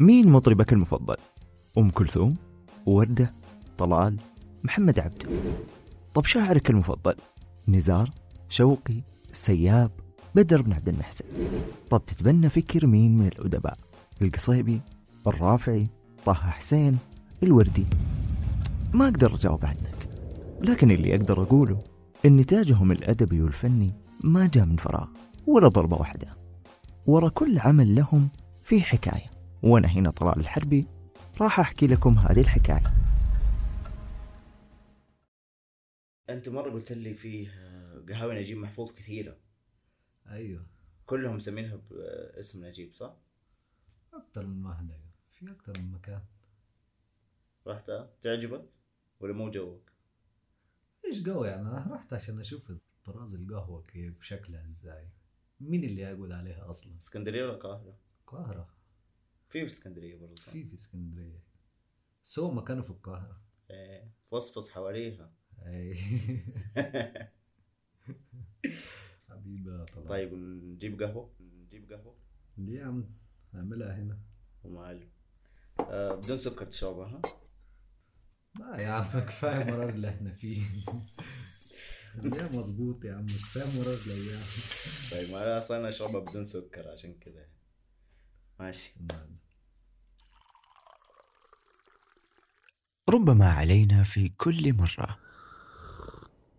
مين 0.00 0.28
مطربك 0.28 0.72
المفضل؟ 0.72 1.16
أم 1.78 1.90
كلثوم؟ 1.90 2.36
وردة؟ 2.86 3.34
طلال؟ 3.78 4.16
محمد 4.64 4.98
عبده؟ 4.98 5.28
طب 6.14 6.24
شاعرك 6.24 6.70
المفضل؟ 6.70 7.14
نزار؟ 7.68 8.10
شوقي؟ 8.48 9.00
السياب؟ 9.30 9.90
بدر 10.34 10.62
بن 10.62 10.72
عبد 10.72 10.88
المحسن؟ 10.88 11.24
طب 11.90 12.02
تتبنى 12.06 12.48
فكر 12.48 12.86
مين 12.86 13.18
من 13.18 13.26
الأدباء؟ 13.26 13.78
القصيبي؟ 14.22 14.80
الرافعي؟ 15.26 15.86
طه 16.26 16.32
حسين؟ 16.34 16.98
الوردي؟ 17.42 17.86
ما 18.94 19.04
أقدر 19.04 19.34
أجاوب 19.34 19.64
عنك 19.64 20.08
لكن 20.60 20.90
اللي 20.90 21.14
أقدر 21.16 21.42
أقوله 21.42 21.82
إن 22.26 22.36
نتاجهم 22.36 22.92
الأدبي 22.92 23.42
والفني 23.42 23.92
ما 24.24 24.46
جاء 24.46 24.64
من 24.64 24.76
فراغ 24.76 25.06
ولا 25.46 25.68
ضربة 25.68 25.96
واحدة 25.96 26.28
ورا 27.06 27.28
كل 27.28 27.58
عمل 27.58 27.94
لهم 27.94 28.28
في 28.62 28.80
حكاية 28.80 29.37
وأنا 29.62 29.88
هنا 29.88 30.10
طلال 30.10 30.38
الحربي 30.38 30.86
راح 31.40 31.60
أحكي 31.60 31.86
لكم 31.86 32.18
هذه 32.18 32.40
الحكاية. 32.40 32.94
انت 36.30 36.48
مرة 36.48 36.70
قلت 36.70 36.92
لي 36.92 37.14
فيه 37.14 37.50
قهاوي 38.08 38.38
نجيب 38.38 38.58
محفوظ 38.58 38.92
كثيرة. 38.92 39.36
أيوه. 40.28 40.66
كلهم 41.06 41.36
مسمينها 41.36 41.80
باسم 41.90 42.64
نجيب 42.64 42.94
صح؟ 42.94 43.16
أكثر 44.14 44.46
من 44.46 44.66
واحدة 44.66 45.00
في 45.32 45.50
أكثر 45.50 45.80
من 45.80 45.92
مكان. 45.92 46.22
رحت؟ 47.66 47.90
تعجبك؟ 48.22 48.64
ولا 49.20 49.32
مو 49.32 49.50
جوك؟ 49.50 49.92
إيش 51.04 51.28
قوي 51.28 51.48
يعني؟ 51.48 51.62
أنا 51.62 51.86
رحت 51.90 52.12
عشان 52.12 52.40
أشوف 52.40 52.72
طراز 53.04 53.34
القهوة 53.34 53.82
كيف 53.82 54.22
شكلها 54.22 54.68
إزاي. 54.68 55.08
مين 55.60 55.84
اللي 55.84 56.00
يقعد 56.00 56.32
عليها 56.32 56.70
أصلا؟ 56.70 56.98
اسكندرية 56.98 57.44
ولا 57.44 57.54
القاهرة؟ 57.54 57.98
القاهرة. 58.20 58.68
في 59.48 59.60
في 59.60 59.66
اسكندرية 59.66 60.16
برضه 60.16 60.34
صح؟ 60.34 60.52
في 60.52 60.64
في 60.64 60.74
اسكندرية. 60.74 61.42
بس 62.24 62.38
هو 62.38 62.50
مكانه 62.50 62.82
في 62.82 62.90
القاهرة. 62.90 63.42
إيه، 63.70 64.12
فصفص 64.30 64.70
حواليها. 64.70 65.32
أي. 65.66 65.94
حبيبي 69.28 69.84
طلال. 69.94 70.08
طيب 70.08 70.34
نجيب 70.34 71.02
قهوة؟ 71.02 71.34
نجيب 71.40 71.92
قهوة؟ 71.92 72.16
ليه 72.58 72.80
يا 72.80 72.84
عم؟ 72.84 73.10
نعملها 73.52 73.96
هنا. 73.96 74.18
وماله 74.64 75.08
آه 75.80 76.14
بدون 76.14 76.38
سكر 76.38 76.64
تشربها 76.66 77.06
ها؟ 77.06 77.22
لا 78.58 78.82
يا 78.82 78.88
عم 78.88 79.20
كفاية 79.20 79.64
مرار 79.64 79.88
اللي 79.88 80.08
إحنا 80.08 80.32
فيه. 80.32 80.62
يا 82.24 82.48
مظبوط 82.58 83.04
يا 83.04 83.14
عم؟ 83.14 83.26
كفاية 83.26 83.80
مرار 83.80 83.98
الأيام 84.06 84.42
طيب 85.10 85.30
ما 85.30 85.44
أنا 85.44 85.58
أصلا 85.58 85.88
اشربها 85.88 86.20
بدون 86.20 86.46
سكر 86.46 86.88
عشان 86.88 87.14
كذا 87.14 87.46
ماشي. 88.60 88.94
ربما 93.08 93.52
علينا 93.52 94.04
في 94.04 94.28
كل 94.28 94.74
مرة 94.76 95.18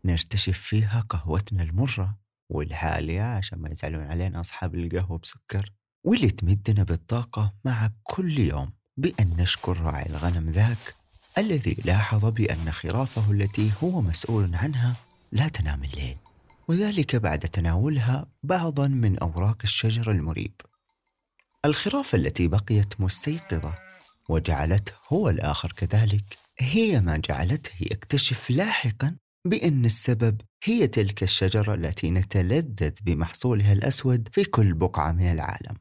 نرتشف 0.06 0.60
فيها 0.60 1.06
قهوتنا 1.10 1.64
المرة 1.64 2.18
والحالية 2.50 3.22
عشان 3.22 3.60
ما 3.60 3.70
يزعلون 3.70 4.04
علينا 4.04 4.40
أصحاب 4.40 4.76
القهوة 4.76 5.18
بسكر 5.18 5.74
واللي 6.04 6.30
تمدنا 6.30 6.84
بالطاقة 6.84 7.54
مع 7.66 7.90
كل 8.04 8.40
يوم 8.40 8.72
بأن 8.98 9.36
نشكر 9.38 9.78
راعي 9.78 10.06
الغنم 10.06 10.50
ذاك 10.50 10.96
الذي 11.38 11.78
لاحظ 11.86 12.26
بأن 12.26 12.72
خرافه 12.72 13.32
التي 13.32 13.72
هو 13.84 14.02
مسؤول 14.02 14.56
عنها 14.56 14.96
لا 15.32 15.48
تنام 15.48 15.84
الليل 15.84 16.18
وذلك 16.68 17.16
بعد 17.16 17.40
تناولها 17.40 18.26
بعضا 18.44 18.88
من 18.88 19.20
أوراق 19.20 19.58
الشجر 19.64 20.12
المريب. 20.12 20.62
الخرافة 21.66 22.18
التي 22.18 22.48
بقيت 22.48 23.02
مستيقظة 23.02 23.76
وجعلته 24.30 24.94
هو 25.10 25.30
الآخر 25.30 25.72
كذلك 25.72 26.38
هي 26.60 27.02
ما 27.02 27.18
جعلته 27.18 27.72
يكتشف 27.82 28.50
لاحقا 28.50 29.18
بأن 29.46 29.86
السبب 29.86 30.42
هي 30.64 30.88
تلك 30.88 31.24
الشجرة 31.24 31.74
التي 31.74 32.12
نتلذذ 32.12 32.92
بمحصولها 33.02 33.74
الأسود 33.74 34.30
في 34.32 34.44
كل 34.44 34.74
بقعة 34.74 35.12
من 35.12 35.32
العالم. 35.32 35.78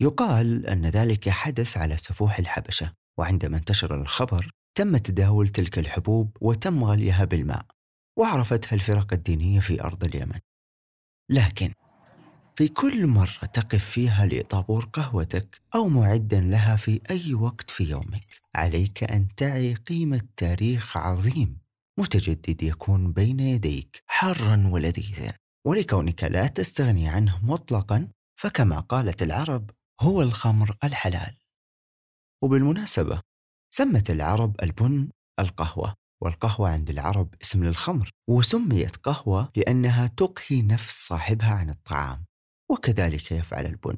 يقال 0.00 0.66
أن 0.66 0.86
ذلك 0.86 1.28
حدث 1.28 1.76
على 1.76 1.96
سفوح 1.96 2.38
الحبشة، 2.38 2.92
وعندما 3.18 3.56
انتشر 3.56 4.00
الخبر 4.00 4.50
تم 4.74 4.96
تداول 4.96 5.48
تلك 5.48 5.78
الحبوب 5.78 6.36
وتم 6.40 6.84
غليها 6.84 7.24
بالماء، 7.24 7.66
وعرفتها 8.18 8.74
الفرق 8.74 9.12
الدينية 9.12 9.60
في 9.60 9.82
أرض 9.82 10.04
اليمن. 10.04 10.40
لكن 11.30 11.72
في 12.56 12.68
كل 12.68 13.06
مرة 13.06 13.46
تقف 13.52 13.84
فيها 13.84 14.26
لطابور 14.26 14.84
قهوتك 14.84 15.60
أو 15.74 15.88
معدا 15.88 16.40
لها 16.40 16.76
في 16.76 17.00
أي 17.10 17.34
وقت 17.34 17.70
في 17.70 17.84
يومك، 17.84 18.40
عليك 18.54 19.04
أن 19.04 19.34
تعي 19.34 19.74
قيمة 19.74 20.22
تاريخ 20.36 20.96
عظيم 20.96 21.58
متجدد 21.98 22.62
يكون 22.62 23.12
بين 23.12 23.40
يديك 23.40 24.02
حارا 24.06 24.68
ولذيذا 24.72 25.32
ولكونك 25.66 26.24
لا 26.24 26.46
تستغني 26.46 27.08
عنه 27.08 27.46
مطلقا 27.46 28.08
فكما 28.40 28.80
قالت 28.80 29.22
العرب 29.22 29.70
هو 30.00 30.22
الخمر 30.22 30.76
الحلال. 30.84 31.36
وبالمناسبة 32.42 33.20
سمت 33.74 34.10
العرب 34.10 34.56
البن 34.62 35.08
القهوة 35.38 35.94
والقهوة 36.22 36.70
عند 36.70 36.90
العرب 36.90 37.34
اسم 37.42 37.64
للخمر 37.64 38.10
وسميت 38.28 38.96
قهوة 38.96 39.52
لأنها 39.56 40.06
تقهي 40.06 40.62
نفس 40.62 41.06
صاحبها 41.06 41.54
عن 41.54 41.70
الطعام. 41.70 42.24
وكذلك 42.70 43.32
يفعل 43.32 43.66
البن. 43.66 43.96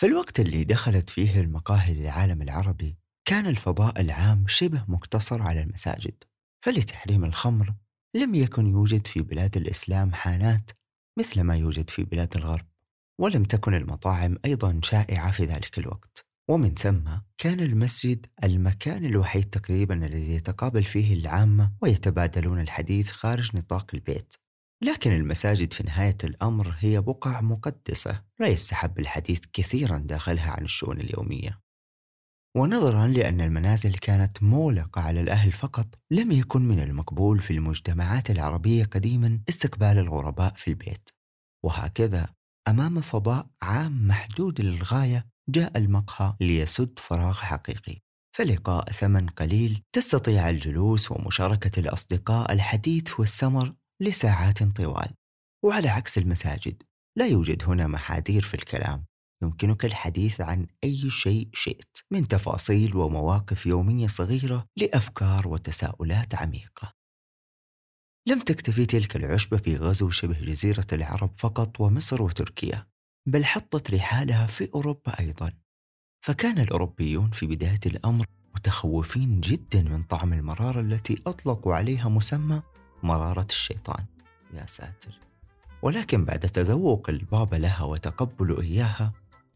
في 0.00 0.06
الوقت 0.06 0.40
اللي 0.40 0.64
دخلت 0.64 1.10
فيه 1.10 1.40
المقاهي 1.40 1.94
للعالم 1.94 2.42
العربي 2.42 2.98
كان 3.24 3.46
الفضاء 3.46 4.00
العام 4.00 4.44
شبه 4.48 4.84
مقتصر 4.88 5.42
على 5.42 5.62
المساجد 5.62 6.24
فلتحريم 6.64 7.24
الخمر 7.24 7.74
لم 8.14 8.34
يكن 8.34 8.66
يوجد 8.66 9.06
في 9.06 9.20
بلاد 9.20 9.56
الإسلام 9.56 10.14
حانات 10.14 10.70
مثل 11.18 11.40
ما 11.40 11.56
يوجد 11.56 11.90
في 11.90 12.04
بلاد 12.04 12.36
الغرب 12.36 12.66
ولم 13.20 13.44
تكن 13.44 13.74
المطاعم 13.74 14.38
أيضا 14.44 14.80
شائعة 14.82 15.30
في 15.30 15.44
ذلك 15.44 15.78
الوقت. 15.78 16.26
ومن 16.48 16.74
ثم 16.74 17.10
كان 17.38 17.60
المسجد 17.60 18.26
المكان 18.44 19.04
الوحيد 19.04 19.44
تقريبا 19.50 20.06
الذي 20.06 20.34
يتقابل 20.34 20.84
فيه 20.84 21.14
العامة 21.14 21.72
ويتبادلون 21.80 22.60
الحديث 22.60 23.10
خارج 23.10 23.56
نطاق 23.56 23.90
البيت. 23.94 24.34
لكن 24.84 25.12
المساجد 25.12 25.72
في 25.72 25.82
نهاية 25.82 26.16
الأمر 26.24 26.74
هي 26.78 27.00
بقع 27.00 27.40
مقدسة 27.40 28.22
لا 28.40 28.46
يستحب 28.46 28.98
الحديث 28.98 29.40
كثيرا 29.52 29.98
داخلها 29.98 30.50
عن 30.50 30.64
الشؤون 30.64 31.00
اليومية. 31.00 31.60
ونظرا 32.56 33.06
لأن 33.06 33.40
المنازل 33.40 33.94
كانت 33.94 34.42
مولقة 34.42 35.00
على 35.00 35.20
الأهل 35.20 35.52
فقط 35.52 35.86
لم 36.10 36.32
يكن 36.32 36.62
من 36.62 36.80
المقبول 36.80 37.38
في 37.38 37.52
المجتمعات 37.52 38.30
العربية 38.30 38.84
قديما 38.84 39.40
استقبال 39.48 39.98
الغرباء 39.98 40.54
في 40.56 40.68
البيت. 40.68 41.10
وهكذا 41.64 42.28
أمام 42.68 43.00
فضاء 43.00 43.46
عام 43.62 44.08
محدود 44.08 44.60
للغاية 44.60 45.26
جاء 45.48 45.78
المقهى 45.78 46.36
ليسد 46.40 46.98
فراغ 46.98 47.34
حقيقي. 47.34 48.00
فلقاء 48.36 48.92
ثمن 48.92 49.26
قليل 49.28 49.82
تستطيع 49.92 50.50
الجلوس 50.50 51.12
ومشاركة 51.12 51.80
الأصدقاء 51.80 52.52
الحديث 52.52 53.20
والسمر 53.20 53.74
لساعات 54.02 54.62
طوال 54.62 55.14
وعلى 55.64 55.88
عكس 55.88 56.18
المساجد 56.18 56.82
لا 57.18 57.26
يوجد 57.26 57.62
هنا 57.64 57.86
محاذير 57.86 58.42
في 58.42 58.54
الكلام 58.54 59.04
يمكنك 59.42 59.84
الحديث 59.84 60.40
عن 60.40 60.66
أي 60.84 61.10
شيء 61.10 61.48
شئت 61.52 61.98
من 62.10 62.28
تفاصيل 62.28 62.96
ومواقف 62.96 63.66
يومية 63.66 64.06
صغيرة 64.06 64.66
لأفكار 64.76 65.48
وتساؤلات 65.48 66.34
عميقة. 66.34 66.92
لم 68.28 68.40
تكتفي 68.40 68.86
تلك 68.86 69.16
العشبة 69.16 69.56
في 69.56 69.76
غزو 69.76 70.10
شبه 70.10 70.40
جزيرة 70.40 70.86
العرب 70.92 71.34
فقط 71.38 71.80
ومصر 71.80 72.22
وتركيا، 72.22 72.86
بل 73.28 73.44
حطت 73.44 73.90
رحالها 73.90 74.46
في 74.46 74.70
أوروبا 74.74 75.18
أيضا. 75.20 75.52
فكان 76.24 76.58
الأوروبيون 76.58 77.30
في 77.30 77.46
بداية 77.46 77.80
الأمر 77.86 78.26
متخوفين 78.56 79.40
جدا 79.40 79.82
من 79.82 80.02
طعم 80.02 80.32
المرارة 80.32 80.80
التي 80.80 81.22
أطلقوا 81.26 81.74
عليها 81.74 82.08
مسمى 82.08 82.62
مرارة 83.04 83.46
الشيطان. 83.50 84.04
يا 84.54 84.66
ساتر. 84.66 85.18
ولكن 85.82 86.24
بعد 86.24 86.38
تذوق 86.38 87.10
الباب 87.10 87.54
لها 87.54 87.82
وتقبل 87.82 88.60
إياها 88.60 89.12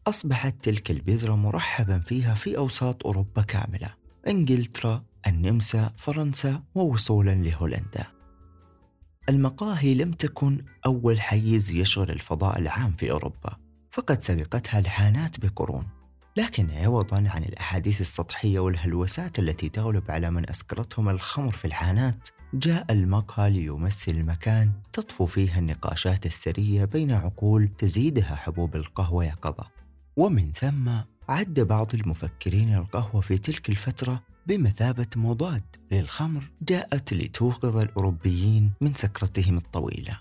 أصبحت 0.07 0.55
تلك 0.61 0.91
البذرة 0.91 1.35
مرحبا 1.35 1.99
فيها 1.99 2.35
في 2.35 2.57
أوساط 2.57 3.05
أوروبا 3.05 3.41
كاملة 3.41 3.93
إنجلترا، 4.27 5.03
النمسا، 5.27 5.91
فرنسا 5.97 6.63
ووصولا 6.75 7.35
لهولندا 7.35 8.07
المقاهي 9.29 9.93
لم 9.93 10.11
تكن 10.11 10.65
أول 10.85 11.21
حيز 11.21 11.71
يشغل 11.71 12.11
الفضاء 12.11 12.59
العام 12.59 12.91
في 12.91 13.11
أوروبا 13.11 13.57
فقد 13.91 14.21
سبقتها 14.21 14.79
الحانات 14.79 15.39
بقرون 15.39 15.87
لكن 16.37 16.71
عوضا 16.71 17.17
عن 17.17 17.43
الأحاديث 17.43 18.01
السطحية 18.01 18.59
والهلوسات 18.59 19.39
التي 19.39 19.69
تغلب 19.69 20.11
على 20.11 20.31
من 20.31 20.49
أسكرتهم 20.49 21.09
الخمر 21.09 21.51
في 21.51 21.65
الحانات 21.65 22.29
جاء 22.53 22.85
المقهى 22.91 23.49
ليمثل 23.49 24.23
مكان 24.23 24.71
تطفو 24.93 25.25
فيه 25.25 25.59
النقاشات 25.59 26.25
الثرية 26.25 26.85
بين 26.85 27.11
عقول 27.11 27.69
تزيدها 27.77 28.35
حبوب 28.35 28.75
القهوة 28.75 29.25
يقظة 29.25 29.67
ومن 30.17 30.51
ثم 30.51 30.89
عد 31.29 31.59
بعض 31.59 31.95
المفكرين 31.95 32.75
القهوة 32.75 33.21
في 33.21 33.37
تلك 33.37 33.69
الفترة 33.69 34.23
بمثابة 34.47 35.07
مضاد 35.15 35.63
للخمر 35.91 36.43
جاءت 36.61 37.13
لتوقظ 37.13 37.77
الأوروبيين 37.77 38.71
من 38.81 38.93
سكرتهم 38.93 39.57
الطويلة. 39.57 40.19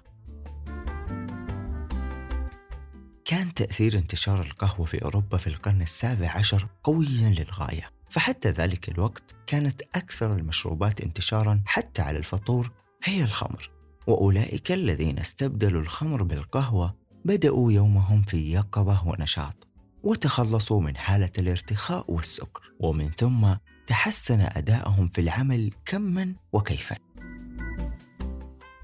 كان 3.24 3.54
تأثير 3.54 3.98
انتشار 3.98 4.42
القهوة 4.42 4.86
في 4.86 5.04
أوروبا 5.04 5.38
في 5.38 5.46
القرن 5.46 5.82
السابع 5.82 6.30
عشر 6.30 6.66
قويا 6.84 7.30
للغاية 7.30 7.97
فحتى 8.10 8.50
ذلك 8.50 8.88
الوقت 8.88 9.36
كانت 9.46 9.82
أكثر 9.94 10.36
المشروبات 10.36 11.00
انتشارا 11.00 11.62
حتى 11.66 12.02
على 12.02 12.18
الفطور 12.18 12.70
هي 13.04 13.24
الخمر 13.24 13.70
وأولئك 14.06 14.72
الذين 14.72 15.18
استبدلوا 15.18 15.80
الخمر 15.80 16.22
بالقهوة 16.22 16.94
بدأوا 17.24 17.72
يومهم 17.72 18.22
في 18.22 18.52
يقظة 18.52 19.08
ونشاط 19.08 19.68
وتخلصوا 20.02 20.80
من 20.80 20.96
حالة 20.96 21.30
الارتخاء 21.38 22.12
والسكر 22.12 22.72
ومن 22.80 23.10
ثم 23.10 23.54
تحسن 23.86 24.40
أداءهم 24.40 25.08
في 25.08 25.20
العمل 25.20 25.70
كما 25.86 26.34
وكيفا. 26.52 26.96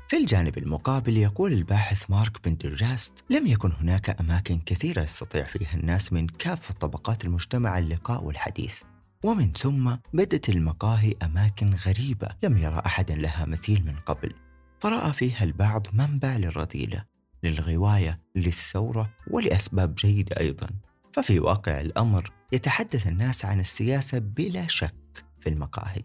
في 0.08 0.16
الجانب 0.16 0.58
المقابل 0.58 1.16
يقول 1.16 1.52
الباحث 1.52 2.10
مارك 2.10 2.44
بندرجاست 2.44 3.24
لم 3.30 3.46
يكن 3.46 3.72
هناك 3.72 4.20
أماكن 4.20 4.58
كثيرة 4.66 5.02
يستطيع 5.02 5.44
فيها 5.44 5.74
الناس 5.74 6.12
من 6.12 6.26
كافة 6.26 6.74
طبقات 6.74 7.24
المجتمع 7.24 7.78
اللقاء 7.78 8.24
والحديث. 8.24 8.80
ومن 9.24 9.52
ثم 9.52 9.96
بدت 10.12 10.48
المقاهي 10.48 11.14
أماكن 11.22 11.74
غريبة 11.74 12.28
لم 12.42 12.58
يرى 12.58 12.82
أحد 12.86 13.12
لها 13.12 13.44
مثيل 13.44 13.84
من 13.86 13.96
قبل. 13.96 14.32
فرأى 14.80 15.12
فيها 15.12 15.44
البعض 15.44 15.86
منبع 15.92 16.36
للرذيلة 16.36 17.04
للغواية 17.42 18.20
للثورة 18.36 19.10
ولأسباب 19.30 19.94
جيدة 19.94 20.36
أيضا. 20.40 20.68
ففي 21.12 21.38
واقع 21.40 21.80
الأمر 21.80 22.32
يتحدث 22.52 23.06
الناس 23.06 23.44
عن 23.44 23.60
السياسة 23.60 24.18
بلا 24.18 24.66
شك 24.66 25.24
في 25.40 25.48
المقاهي. 25.48 26.02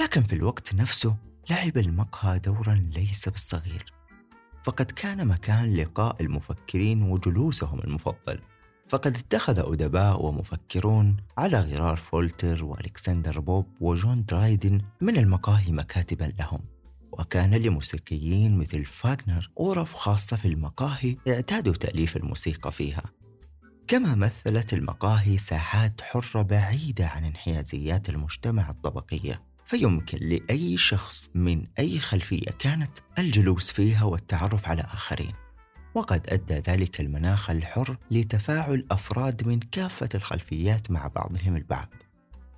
لكن 0.00 0.22
في 0.22 0.32
الوقت 0.32 0.74
نفسه 0.74 1.16
لعب 1.50 1.78
المقهى 1.78 2.38
دورا 2.38 2.74
ليس 2.74 3.28
بالصغير. 3.28 3.92
فقد 4.64 4.90
كان 4.90 5.26
مكان 5.28 5.76
لقاء 5.76 6.22
المفكرين 6.22 7.02
وجلوسهم 7.02 7.80
المفضل. 7.80 8.40
فقد 8.94 9.16
اتخذ 9.16 9.72
أدباء 9.72 10.26
ومفكرون 10.26 11.16
على 11.38 11.60
غرار 11.60 11.96
فولتر 11.96 12.64
وألكسندر 12.64 13.40
بوب 13.40 13.66
وجون 13.80 14.24
درايدن 14.24 14.80
من 15.00 15.16
المقاهي 15.16 15.72
مكاتبا 15.72 16.32
لهم. 16.38 16.60
وكان 17.12 17.54
لموسيقيين 17.54 18.58
مثل 18.58 18.84
فاغنر 18.84 19.50
غرف 19.60 19.94
خاصة 19.94 20.36
في 20.36 20.48
المقاهي 20.48 21.16
اعتادوا 21.28 21.72
تأليف 21.72 22.16
الموسيقى 22.16 22.72
فيها. 22.72 23.02
كما 23.88 24.14
مثلت 24.14 24.72
المقاهي 24.72 25.38
ساحات 25.38 26.00
حرة 26.00 26.42
بعيدة 26.42 27.06
عن 27.06 27.24
انحيازيات 27.24 28.08
المجتمع 28.08 28.70
الطبقية 28.70 29.42
فيمكن 29.64 30.18
لأي 30.18 30.76
شخص 30.76 31.30
من 31.34 31.66
أي 31.78 31.98
خلفية 31.98 32.50
كانت 32.58 32.98
الجلوس 33.18 33.72
فيها 33.72 34.04
والتعرف 34.04 34.68
على 34.68 34.82
آخرين. 34.82 35.43
وقد 35.94 36.26
أدى 36.28 36.54
ذلك 36.54 37.00
المناخ 37.00 37.50
الحر 37.50 37.96
لتفاعل 38.10 38.86
أفراد 38.90 39.46
من 39.46 39.60
كافة 39.60 40.08
الخلفيات 40.14 40.90
مع 40.90 41.06
بعضهم 41.06 41.56
البعض 41.56 41.88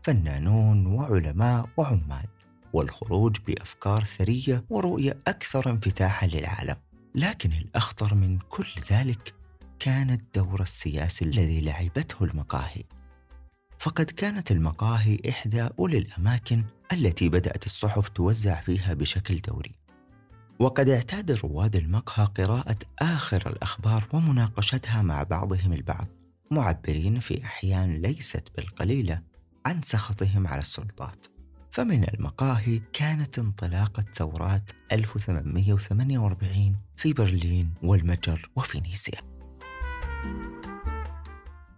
فنانون 0.03 0.87
وعلماء 0.87 1.69
وعمال 1.77 2.27
والخروج 2.73 3.37
بأفكار 3.47 4.05
ثرية 4.05 4.65
ورؤية 4.71 5.19
أكثر 5.27 5.71
انفتاحا 5.71 6.27
للعالم. 6.27 6.77
لكن 7.15 7.53
الأخطر 7.53 8.15
من 8.15 8.39
كل 8.39 8.69
ذلك 8.91 9.35
كان 9.79 10.11
الدور 10.11 10.63
السياسي 10.63 11.25
الذي 11.25 11.61
لعبته 11.61 12.25
المقاهي. 12.25 12.85
فقد 13.79 14.05
كانت 14.05 14.51
المقاهي 14.51 15.21
إحدى 15.29 15.69
أولي 15.79 15.99
الأماكن 15.99 16.65
التي 16.93 17.29
بدأت 17.29 17.67
الصحف 17.67 18.09
توزع 18.09 18.61
فيها 18.61 18.95
بشكل 18.95 19.39
دوري. 19.39 19.75
وقد 20.59 20.89
اعتاد 20.89 21.33
رواد 21.33 21.77
المقهى 21.77 22.25
قراءة 22.25 22.79
آخر 22.99 23.51
الأخبار 23.51 24.09
ومناقشتها 24.13 25.03
مع 25.03 25.23
بعضهم 25.23 25.73
البعض 25.73 26.09
معبرين 26.51 27.21
في 27.21 27.45
أحيان 27.45 27.97
ليست 27.97 28.49
بالقليلة 28.57 29.23
عن 29.67 29.83
سخطهم 29.83 30.47
على 30.47 30.61
السلطات. 30.61 31.27
فمن 31.71 32.09
المقاهي 32.15 32.81
كانت 32.93 33.39
انطلاقة 33.39 34.05
ثورات 34.15 34.71
1848 34.93 36.77
في 36.97 37.13
برلين 37.13 37.75
والمجر 37.83 38.51
وفينيسيا 38.57 39.21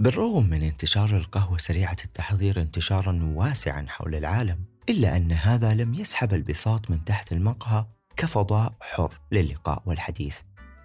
بالرغم 0.01 0.47
من 0.47 0.63
انتشار 0.63 1.17
القهوة 1.17 1.59
سريعة 1.59 1.97
التحضير 2.05 2.61
انتشارا 2.61 3.33
واسعا 3.35 3.87
حول 3.89 4.15
العالم 4.15 4.65
إلا 4.89 5.17
أن 5.17 5.33
هذا 5.33 5.75
لم 5.75 5.95
يسحب 5.95 6.35
البساط 6.35 6.91
من 6.91 7.05
تحت 7.05 7.33
المقهى 7.33 7.87
كفضاء 8.19 8.75
حر 8.81 9.21
للقاء 9.33 9.83
والحديث 9.87 10.39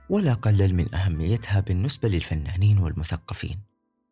ولا 0.10 0.34
قلل 0.34 0.76
من 0.76 0.96
أهميتها 0.96 1.60
بالنسبة 1.60 2.10
للفنانين 2.10 2.78
والمثقفين. 2.78 3.60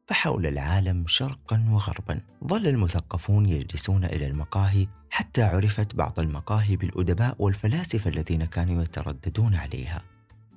فحول 0.07 0.45
العالم 0.47 1.07
شرقا 1.07 1.65
وغربا 1.69 2.21
ظل 2.47 2.67
المثقفون 2.67 3.45
يجلسون 3.45 4.05
إلى 4.05 4.27
المقاهي 4.27 4.87
حتى 5.09 5.41
عرفت 5.41 5.95
بعض 5.95 6.19
المقاهي 6.19 6.75
بالأدباء 6.75 7.35
والفلاسفة 7.39 8.09
الذين 8.09 8.45
كانوا 8.45 8.83
يترددون 8.83 9.55
عليها. 9.55 10.01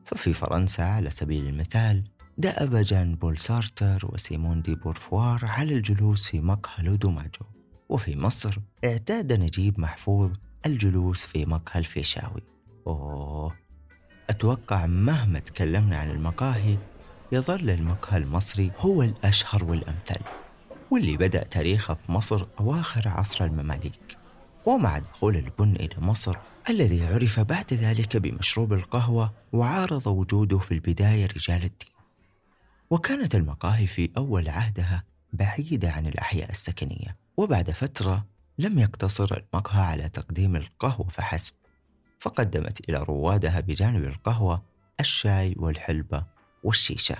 ففي 0.04 0.32
فرنسا 0.32 0.82
على 0.82 1.10
سبيل 1.10 1.46
المثال 1.46 2.04
دأب 2.38 2.76
جان 2.76 3.14
بول 3.14 3.38
سارتر 3.38 4.08
وسيمون 4.12 4.62
دي 4.62 4.74
بورفوار 4.74 5.40
على 5.44 5.74
الجلوس 5.74 6.26
في 6.26 6.40
مقهى 6.40 6.84
لودوماجو 6.84 7.46
وفي 7.88 8.16
مصر 8.16 8.58
اعتاد 8.84 9.32
نجيب 9.32 9.80
محفوظ 9.80 10.30
الجلوس 10.66 11.24
في 11.24 11.46
مقهى 11.46 11.78
الفيشاوي. 11.78 12.53
أوه. 12.86 13.54
أتوقع 14.30 14.86
مهما 14.86 15.38
تكلمنا 15.38 15.98
عن 15.98 16.10
المقاهي 16.10 16.78
يظل 17.32 17.70
المقهى 17.70 18.18
المصري 18.18 18.72
هو 18.78 19.02
الأشهر 19.02 19.64
والأمثل 19.64 20.20
واللي 20.90 21.16
بدأ 21.16 21.44
تاريخه 21.44 21.94
في 21.94 22.12
مصر 22.12 22.46
أواخر 22.60 23.08
عصر 23.08 23.44
المماليك. 23.44 24.18
ومع 24.66 24.98
دخول 24.98 25.36
البن 25.36 25.76
إلى 25.76 25.96
مصر 25.98 26.36
الذي 26.70 27.06
عرف 27.06 27.40
بعد 27.40 27.74
ذلك 27.74 28.16
بمشروب 28.16 28.72
القهوة 28.72 29.32
وعارض 29.52 30.06
وجوده 30.06 30.58
في 30.58 30.72
البداية 30.72 31.26
رجال 31.26 31.64
الدين. 31.64 31.94
وكانت 32.90 33.34
المقاهي 33.34 33.86
في 33.86 34.10
أول 34.16 34.48
عهدها 34.48 35.04
بعيدة 35.32 35.90
عن 35.90 36.06
الأحياء 36.06 36.50
السكنية 36.50 37.16
وبعد 37.36 37.70
فترة 37.70 38.26
لم 38.58 38.78
يقتصر 38.78 39.36
المقهى 39.36 39.82
على 39.82 40.08
تقديم 40.08 40.56
القهوة 40.56 41.08
فحسب. 41.08 41.52
فقدمت 42.24 42.88
إلى 42.88 42.98
روادها 42.98 43.60
بجانب 43.60 44.04
القهوة 44.04 44.62
الشاي 45.00 45.54
والحلبة 45.58 46.24
والشيشة. 46.62 47.16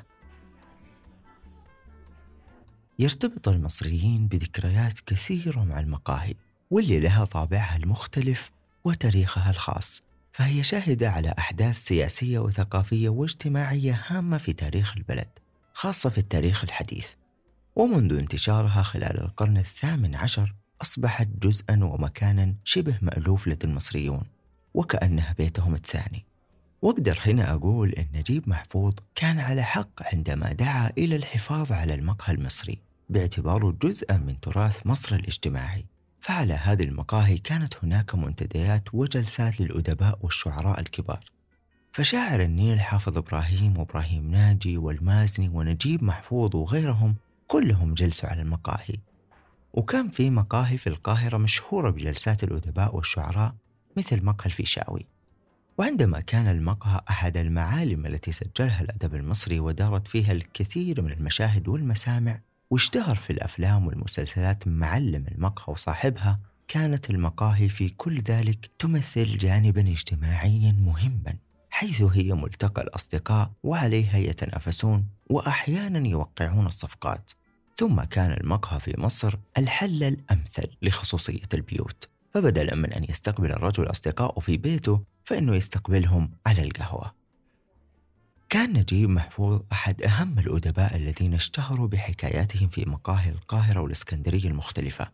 يرتبط 2.99 3.49
المصريين 3.49 4.29
بذكريات 4.29 5.01
كثيرة 5.01 5.65
مع 5.65 5.81
المقاهي 5.81 6.35
واللي 6.71 7.01
لها 7.01 7.25
طابعها 7.25 7.77
المختلف 7.77 8.51
وتاريخها 8.85 9.51
الخاص. 9.51 10.03
فهي 10.33 10.63
شاهدة 10.63 11.11
على 11.11 11.35
أحداث 11.39 11.77
سياسية 11.77 12.39
وثقافية 12.39 13.09
واجتماعية 13.09 14.03
هامة 14.07 14.39
في 14.39 14.53
تاريخ 14.53 14.97
البلد 14.97 15.29
خاصة 15.73 16.11
في 16.11 16.19
التاريخ 16.19 16.65
الحديث. 16.65 17.11
ومنذ 17.77 18.19
انتشارها 18.19 18.83
خلال 18.83 19.21
القرن 19.21 19.57
الثامن 19.57 20.15
عشر 20.15 20.55
أصبحت 20.83 21.29
جزءا 21.43 21.85
ومكانا 21.85 22.55
شبه 22.65 22.99
مألوف 23.03 23.49
لدى 23.49 23.67
المصريون. 23.67 24.34
وكأنها 24.75 25.35
بيتهم 25.39 25.75
الثاني. 25.75 26.25
وأقدر 26.83 27.19
هنا 27.27 27.55
أقول 27.55 27.91
أن 27.91 28.07
نجيب 28.15 28.49
محفوظ 28.49 28.95
كان 29.15 29.41
على 29.41 29.63
حق 29.63 30.15
عندما 30.15 30.53
دعا 30.53 30.91
إلى 30.99 31.17
الحفاظ 31.17 31.73
على 31.73 31.95
المقهى 31.95 32.35
المصري 32.35 32.79
باعتباره 33.11 33.77
جزءا 33.83 34.17
من 34.17 34.41
تراث 34.41 34.87
مصر 34.87 35.15
الاجتماعي. 35.15 35.87
فعلى 36.21 36.55
هذه 36.55 36.83
المقاهي 36.83 37.39
كانت 37.39 37.75
هناك 37.83 38.15
منتديات 38.15 38.95
وجلسات 38.95 39.61
للأدباء 39.61 40.19
والشعراء 40.23 40.81
الكبار. 40.81 41.25
فشاعر 41.93 42.41
النيل 42.43 42.81
حافظ 42.81 43.19
إبراهيم 43.19 43.79
وإبراهيم 43.79 44.31
ناجي 44.31 44.77
والمازني 44.77 45.49
ونجيب 45.49 46.05
محفوظ 46.05 46.57
وغيرهم 46.57 47.15
كلهم 47.49 47.95
جلسوا 47.95 48.29
على 48.29 48.43
المقاهي. 48.43 48.97
وكان 49.73 50.11
في 50.11 50.31
مقاهي 50.31 50.79
في 50.79 50.87
القاهرة 50.87 51.37
مشهورة 51.37 51.91
بجلسات 51.91 52.45
الأدباء 52.45 52.97
والشعراء 52.97 53.55
مثل 53.97 54.25
مقهى 54.25 54.47
الفيشاوي 54.47 55.07
وعندما 55.79 56.21
كان 56.21 56.49
المقهى 56.49 57.01
أحد 57.11 57.37
المعالم 57.37 58.07
التي 58.07 58.33
سجلها 58.33 58.83
الأدب 58.83 59.15
المصري 59.15 59.61
ودارت 59.61 60.09
فيها 60.09 60.33
الكثير 60.33 61.03
من 61.03 61.13
المشاهد 61.13 61.69
والمسامع 61.69 62.41
واشتهر 62.71 63.15
في 63.15 63.31
الأفلام 63.31 63.87
والمسلسلات 63.87 64.69
معلم 64.69 65.25
المقهى 65.33 65.73
وصاحبها 65.73 66.41
كانت 66.69 67.11
المقاهي 67.11 67.69
في 67.69 67.89
كل 67.89 68.21
ذلك 68.21 68.71
تمثل 68.79 69.39
جانبا 69.39 69.81
اجتماعيا 69.81 70.73
مهما 70.73 71.35
حيث 71.75 72.03
هي 72.03 72.35
ملتقى 72.35 72.83
الأصدقاء 72.83 73.51
وعليها 73.63 74.17
يتنافسون 74.19 75.09
وأحيانا 75.31 76.09
يوقعون 76.09 76.67
الصفقات. 76.67 77.31
ثم 77.77 78.03
كان 78.03 78.33
المقهى 78.33 78.81
في 78.81 78.95
مصر 78.99 79.39
الحل 79.59 80.03
الأمثل 80.03 80.77
لخصوصية 80.83 81.49
البيوت. 81.55 82.09
فبدلا 82.35 82.75
من 82.75 82.93
أن 82.93 83.05
يستقبل 83.05 83.53
الرجل 83.53 83.91
أصدقائه 83.91 84.41
في 84.41 84.57
بيته 84.57 85.05
فإنه 85.25 85.55
يستقبلهم 85.55 86.31
على 86.47 86.63
القهوة. 86.63 87.15
كان 88.49 88.73
نجيب 88.73 89.11
محفوظ 89.11 89.61
أحد 89.73 90.03
أهم 90.03 90.39
الأدباء 90.39 90.97
الذين 90.97 91.35
اشتهروا 91.35 91.89
بحكاياتهم 91.89 92.69
في 92.69 92.85
مقاهي 92.85 93.31
القاهرة 93.31 93.81
والإسكندرية 93.81 94.49
المختلفة. 94.49 95.11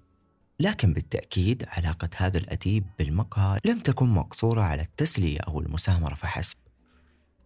لكن 0.60 0.92
بالتأكيد 0.92 1.64
علاقة 1.68 2.08
هذا 2.16 2.38
الأديب 2.38 2.84
بالمقهى 2.98 3.60
لم 3.64 3.80
تكن 3.80 4.06
مقصورة 4.08 4.62
على 4.62 4.82
التسلية 4.82 5.40
أو 5.40 5.60
المسامرة 5.60 6.14
فحسب 6.14 6.56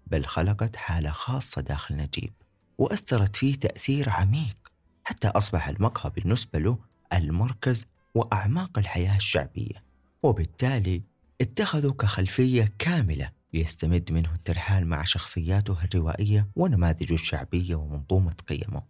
بل 0.06 0.24
خلقت 0.24 0.76
حالة 0.76 1.10
خاصة 1.10 1.60
داخل 1.60 1.96
نجيب 1.96 2.32
وأثرت 2.78 3.36
فيه 3.36 3.54
تأثير 3.54 4.10
عميق 4.10 4.56
حتى 5.04 5.28
أصبح 5.28 5.68
المقهى 5.68 6.10
بالنسبة 6.10 6.58
له 6.58 6.78
المركز 7.12 7.86
وأعماق 8.14 8.78
الحياة 8.78 9.16
الشعبية 9.16 9.84
وبالتالي 10.22 11.02
اتخذوا 11.40 11.92
كخلفية 11.92 12.72
كاملة 12.78 13.30
ليستمد 13.54 14.12
منه 14.12 14.34
الترحال 14.34 14.86
مع 14.86 15.04
شخصياته 15.04 15.84
الروائية 15.84 16.48
ونماذجه 16.56 17.14
الشعبية 17.14 17.74
ومنظومة 17.74 18.34
قيمه. 18.48 18.82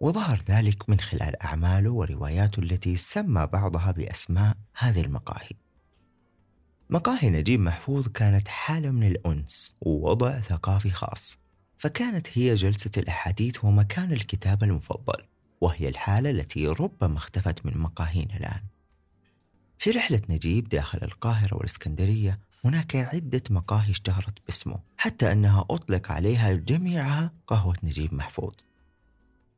وظهر 0.00 0.42
ذلك 0.48 0.90
من 0.90 1.00
خلال 1.00 1.42
أعماله 1.42 1.90
ورواياته 1.90 2.60
التي 2.60 2.96
سمى 2.96 3.46
بعضها 3.46 3.90
بأسماء 3.90 4.56
هذه 4.74 5.00
المقاهي. 5.00 5.50
مقاهي 6.90 7.30
نجيب 7.30 7.60
محفوظ 7.60 8.08
كانت 8.08 8.48
حالة 8.48 8.90
من 8.90 9.06
الأنس 9.06 9.76
ووضع 9.80 10.40
ثقافي 10.40 10.90
خاص 10.90 11.38
فكانت 11.76 12.26
هي 12.32 12.54
جلسة 12.54 12.90
الأحاديث 12.96 13.64
ومكان 13.64 14.12
الكتاب 14.12 14.62
المفضل. 14.62 15.29
وهي 15.60 15.88
الحالة 15.88 16.30
التي 16.30 16.66
ربما 16.66 17.16
اختفت 17.16 17.66
من 17.66 17.78
مقاهينا 17.78 18.36
الآن. 18.36 18.62
في 19.78 19.90
رحلة 19.90 20.20
نجيب 20.28 20.68
داخل 20.68 20.98
القاهرة 21.02 21.56
والإسكندرية 21.56 22.38
هناك 22.64 22.96
عدة 22.96 23.42
مقاهي 23.50 23.90
اشتهرت 23.90 24.38
باسمه 24.46 24.78
حتى 24.96 25.32
أنها 25.32 25.64
أطلق 25.70 26.12
عليها 26.12 26.52
جميعها 26.52 27.32
قهوة 27.46 27.76
نجيب 27.82 28.14
محفوظ. 28.14 28.54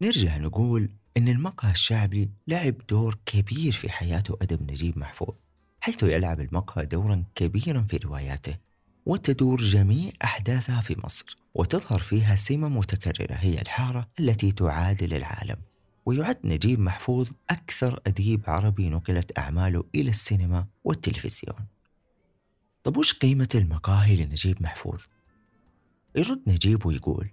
نرجع 0.03 0.37
نقول 0.37 0.89
أن 1.17 1.29
المقهى 1.29 1.73
الشعبي 1.73 2.31
لعب 2.49 2.75
دور 2.89 3.19
كبير 3.27 3.73
في 3.73 3.91
حياة 3.91 4.23
أدب 4.43 4.71
نجيب 4.71 4.99
محفوظ 4.99 5.35
حيث 5.81 6.03
يلعب 6.03 6.41
المقهى 6.41 6.87
دورا 6.87 7.25
كبيرا 7.35 7.83
في 7.83 7.97
رواياته 7.97 8.57
وتدور 9.07 9.63
جميع 9.63 10.13
أحداثها 10.25 10.81
في 10.81 10.97
مصر 11.05 11.37
وتظهر 11.55 11.99
فيها 11.99 12.37
سمة 12.37 12.69
متكررة 12.69 13.35
هي 13.35 13.61
الحارة 13.61 14.09
التي 14.21 14.53
تعادل 14.53 15.15
العالم. 15.15 15.57
ويعد 16.07 16.39
نجيب 16.45 16.81
محفوظ 16.81 17.29
أكثر 17.51 18.01
أديب 18.07 18.43
عربي 18.47 18.89
نقلت 18.89 19.39
أعماله 19.39 19.85
إلى 19.95 20.11
السينما 20.11 20.67
والتلفزيون. 20.85 21.67
طب 22.83 22.97
وش 22.97 23.13
قيمة 23.15 23.49
المقاهي 23.55 24.17
لنجيب 24.17 24.63
محفوظ؟ 24.63 25.01
يرد 26.17 26.43
نجيب 26.47 26.87
ويقول 26.87 27.31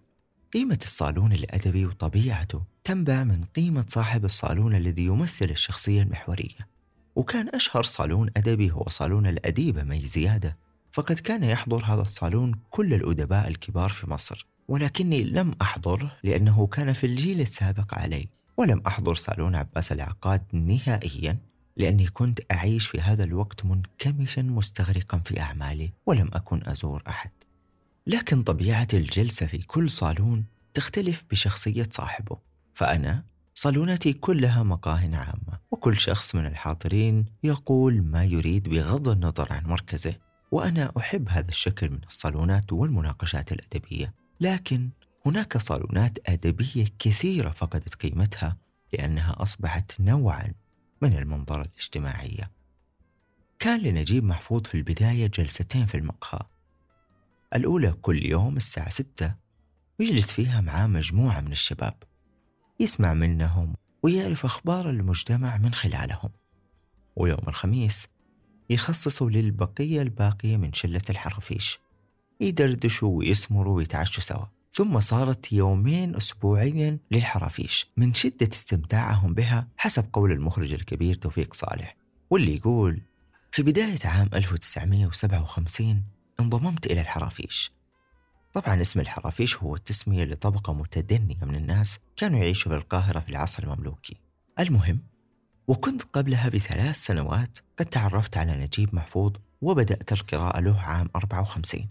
قيمة 0.54 0.80
الصالون 0.82 1.34
الأدبي 1.34 1.86
وطبيعته 1.86 2.64
تنبع 2.84 3.24
من 3.24 3.44
قيمة 3.44 3.86
صاحب 3.88 4.26
الصالون 4.26 4.76
الذي 4.76 5.06
يمثل 5.06 5.46
الشخصية 5.46 6.02
المحورية. 6.02 6.68
وكان 7.16 7.50
أشهر 7.50 7.84
صالون 7.84 8.30
أدبي 8.38 8.72
هو 8.72 8.86
صالون 8.90 9.28
الأديبة 9.28 9.84
مي 9.84 10.06
زيادة 10.06 10.58
فقد 10.92 11.20
كان 11.20 11.44
يحضر 11.44 11.86
هذا 11.86 12.02
الصالون 12.02 12.60
كل 12.70 12.94
الأدباء 12.94 13.48
الكبار 13.48 13.90
في 13.90 14.10
مصر. 14.10 14.48
ولكني 14.68 15.24
لم 15.24 15.56
أحضره 15.62 16.18
لأنه 16.24 16.68
كان 16.68 16.94
في 16.94 17.06
الجيل 17.06 17.42
السابق 17.42 17.94
علي 18.00 18.28
ولم 18.60 18.82
أحضر 18.88 19.16
صالون 19.16 19.56
عباس 19.56 19.92
العقاد 19.92 20.44
نهائيا 20.54 21.38
لأني 21.78 22.08
كنت 22.08 22.39
أعيش 22.51 22.88
في 22.88 23.01
هذا 23.01 23.24
الوقت 23.24 23.66
منكمشا 23.66 24.42
مستغرقا 24.42 25.18
في 25.18 25.42
أعمالي 25.42 25.94
ولم 26.06 26.30
أكن 26.34 26.62
أزور 26.66 27.04
أحد. 27.08 27.32
لكن 28.08 28.44
طبيعة 28.44 28.88
الجلسة 28.94 29.46
في 29.46 29.58
كل 29.58 29.89
صالون 29.89 30.46
تختلف 30.74 31.24
بشخصية 31.32 31.88
صاحبه 31.92 32.38
فأنا 32.74 33.24
صالونتي 33.54 34.13
كلها 34.13 34.63
مقاه 34.63 35.10
عامة 35.13 35.60
وكل 35.72 36.00
شخص 36.00 36.36
من 36.36 36.46
الحاضرين 36.46 37.25
يقول 37.44 38.01
ما 38.01 38.25
يريد 38.25 38.70
بغض 38.70 39.08
النظر 39.08 39.54
عن 39.54 39.63
مركزه 39.66 40.16
وأنا 40.51 40.92
أحب 40.98 41.30
هذا 41.30 41.50
الشكل 41.50 41.89
من 41.89 42.00
الصالونات 42.08 42.74
والمناقشات 42.74 43.51
الأدبية. 43.51 44.13
لكن 44.42 44.89
هناك 45.26 45.58
صالونات 45.58 46.18
أدبية 46.30 46.86
كثيرة 47.00 47.50
فقدت 47.50 47.96
قيمتها 47.96 48.58
لأنها 48.94 49.36
أصبحت 49.42 50.02
نوعا 50.02 50.54
من 51.02 51.16
المنظرة 51.16 51.62
الاجتماعية 51.62 52.52
كان 53.60 53.80
لنجيب 53.80 54.24
محفوظ 54.24 54.62
في 54.64 54.76
البداية 54.76 55.28
جلستين 55.28 55.86
في 55.86 55.96
المقهى. 55.98 56.40
الأولى 57.56 57.92
كل 57.92 58.26
يوم 58.26 58.58
الساعة 58.58 58.90
ستة 58.90 59.36
ويجلس 60.00 60.32
فيها 60.32 60.62
معاه 60.62 60.88
مجموعة 60.88 61.42
من 61.42 61.52
الشباب. 61.52 62.04
يسمع 62.80 63.14
منهم 63.14 63.76
ويعرف 64.04 64.46
أخبار 64.46 64.90
المجتمع 64.90 65.58
من 65.58 65.74
خلالهم. 65.74 66.30
ويوم 67.16 67.44
الخميس 67.48 68.08
يخصصوا 68.70 69.30
للبقية 69.30 70.02
الباقية 70.02 70.58
من 70.58 70.74
شلة 70.74 71.02
الحرفيش. 71.10 71.80
يدردشوا 72.40 73.18
ويسمروا 73.18 73.78
ويتعشوا 73.78 74.24
سوا. 74.24 74.46
ثم 74.74 75.00
صارت 75.00 75.54
يومين 75.54 76.16
أسبوعيا 76.16 76.98
للحرافيش 77.12 77.88
من 77.98 78.14
شدة 78.14 78.50
استمتاعهم 78.54 79.34
بها 79.34 79.68
حسب 79.78 80.06
قول 80.14 80.32
المخرج 80.32 80.74
الكبير 80.74 81.16
توفيق 81.16 81.54
صالح 81.54 81.96
واللي 82.30 82.56
يقول 82.56 83.02
في 83.52 83.64
بداية 83.64 84.00
عام 84.06 84.30
1957 84.34 86.04
انضممت 86.40 86.86
إلى 86.86 87.02
الحرافيش. 87.02 87.72
طبعا 88.54 88.82
اسم 88.82 89.00
الحرافيش 89.00 89.58
هو 89.58 89.76
التسمية 89.76 90.26
لطبقة 90.26 90.74
متدنية 90.74 91.46
من 91.46 91.56
الناس 91.56 92.00
كانوا 92.18 92.40
يعيشوا 92.40 92.72
في 92.72 92.78
القاهرة 92.78 93.20
في 93.20 93.30
العصر 93.30 93.64
المملوكي. 93.64 94.18
المهم 94.60 95.00
وكنت 95.68 96.04
قبلها 96.04 96.50
بثلاث 96.50 96.96
سنوات 96.96 97.58
قد 97.78 97.86
تعرفت 97.86 98.38
على 98.38 98.58
نجيب 98.58 98.96
محفوظ 98.96 99.34
وبدأت 99.62 100.12
القراءة 100.12 100.60
له 100.60 100.80
عام 100.80 101.10
54 101.16 101.90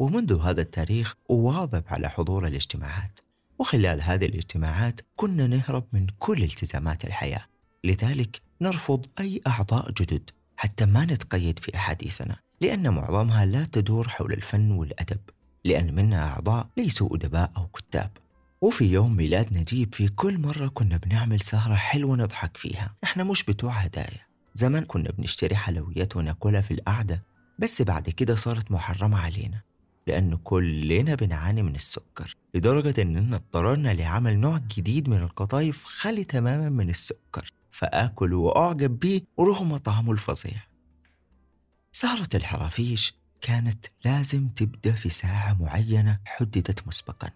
ومنذ 0.00 0.40
هذا 0.40 0.60
التاريخ 0.60 1.14
أواظب 1.30 1.82
على 1.86 2.08
حضور 2.08 2.46
الاجتماعات. 2.46 3.20
وخلال 3.58 4.02
هذه 4.02 4.24
الاجتماعات 4.24 5.00
كنا 5.16 5.46
نهرب 5.46 5.86
من 5.92 6.06
كل 6.18 6.42
التزامات 6.42 7.04
الحياة. 7.04 7.46
لذلك 7.84 8.40
نرفض 8.60 9.06
أي 9.20 9.40
أعضاء 9.46 9.92
جدد 9.92 10.30
حتى 10.56 10.86
ما 10.86 11.04
نتقيد 11.04 11.58
في 11.58 11.74
أحاديثنا 11.74 12.36
لأن 12.60 12.94
معظمها 12.94 13.46
لا 13.46 13.64
تدور 13.64 14.08
حول 14.08 14.32
الفن 14.32 14.70
والأدب 14.70 15.20
لأن 15.64 15.94
منا 15.94 16.32
أعضاء 16.32 16.68
ليسوا 16.76 17.16
أدباء 17.16 17.52
أو 17.56 17.66
كتاب. 17.66 18.10
وفي 18.60 18.84
يوم 18.84 19.16
ميلاد 19.16 19.52
نجيب 19.52 19.94
في 19.94 20.08
كل 20.08 20.38
مرة 20.38 20.68
كنا 20.68 20.96
بنعمل 20.96 21.40
سهرة 21.40 21.74
حلوة 21.74 22.16
نضحك 22.16 22.56
فيها. 22.56 22.94
إحنا 23.04 23.24
مش 23.24 23.44
بتوع 23.44 23.72
هدايا. 23.72 24.26
زمان 24.54 24.84
كنا 24.84 25.10
بنشتري 25.10 25.56
حلويات 25.56 26.16
وناكلها 26.16 26.60
في 26.60 26.74
القعدة 26.74 27.22
بس 27.58 27.82
بعد 27.82 28.10
كده 28.10 28.36
صارت 28.36 28.70
محرمة 28.70 29.18
علينا. 29.18 29.69
لأنه 30.10 30.36
كلنا 30.44 31.14
بنعاني 31.14 31.62
من 31.62 31.74
السكر 31.74 32.36
لدرجة 32.54 33.02
أننا 33.02 33.36
اضطررنا 33.36 33.94
لعمل 33.94 34.38
نوع 34.38 34.60
جديد 34.76 35.08
من 35.08 35.16
القطايف 35.16 35.84
خالي 35.84 36.24
تماما 36.24 36.68
من 36.68 36.90
السكر 36.90 37.52
فآكل 37.70 38.34
وأعجب 38.34 38.98
به 38.98 39.20
رغم 39.40 39.76
طعمه 39.76 40.12
الفظيع. 40.12 40.62
سهرة 41.92 42.28
الحرافيش 42.34 43.14
كانت 43.40 43.86
لازم 44.04 44.48
تبدأ 44.48 44.92
في 44.92 45.08
ساعة 45.10 45.56
معينة 45.60 46.18
حددت 46.24 46.88
مسبقا. 46.88 47.30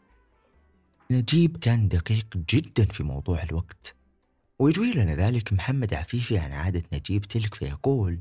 نجيب 1.10 1.56
كان 1.56 1.88
دقيق 1.88 2.36
جدا 2.50 2.84
في 2.84 3.02
موضوع 3.02 3.42
الوقت 3.42 3.94
ويروي 4.58 4.92
لنا 4.92 5.14
ذلك 5.14 5.52
محمد 5.52 5.94
عفيفي 5.94 6.38
عن 6.38 6.52
عادة 6.52 6.82
نجيب 6.92 7.24
تلك 7.24 7.54
فيقول 7.54 8.18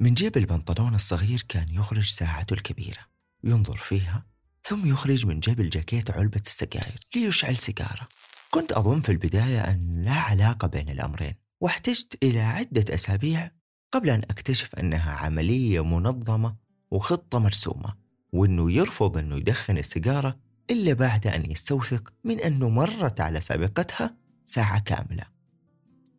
من 0.00 0.14
جيب 0.14 0.36
البنطلون 0.36 0.94
الصغير 0.94 1.44
كان 1.48 1.68
يخرج 1.74 2.08
ساعته 2.08 2.54
الكبيرة. 2.54 3.09
ينظر 3.44 3.76
فيها 3.76 4.26
ثم 4.64 4.86
يخرج 4.86 5.26
من 5.26 5.40
جيب 5.40 5.60
الجاكيت 5.60 6.10
علبة 6.10 6.40
السجاير 6.46 7.00
ليشعل 7.16 7.56
سيجارة. 7.56 8.08
كنت 8.50 8.72
أظن 8.72 9.00
في 9.00 9.12
البداية 9.12 9.60
أن 9.60 10.02
لا 10.04 10.12
علاقة 10.12 10.68
بين 10.68 10.88
الأمرين 10.88 11.34
واحتجت 11.60 12.18
إلى 12.22 12.40
عدة 12.40 12.94
أسابيع 12.94 13.50
قبل 13.92 14.10
أن 14.10 14.22
أكتشف 14.30 14.74
أنها 14.74 15.12
عملية 15.12 15.84
منظمة 15.84 16.56
وخطة 16.90 17.38
مرسومة 17.38 17.94
وأنه 18.32 18.72
يرفض 18.72 19.18
أنه 19.18 19.36
يدخن 19.36 19.78
السيجارة 19.78 20.38
إلا 20.70 20.92
بعد 20.92 21.26
أن 21.26 21.50
يستوثق 21.50 22.12
من 22.24 22.40
أنه 22.40 22.68
مرت 22.68 23.20
على 23.20 23.40
سابقتها 23.40 24.16
ساعة 24.46 24.80
كاملة. 24.80 25.24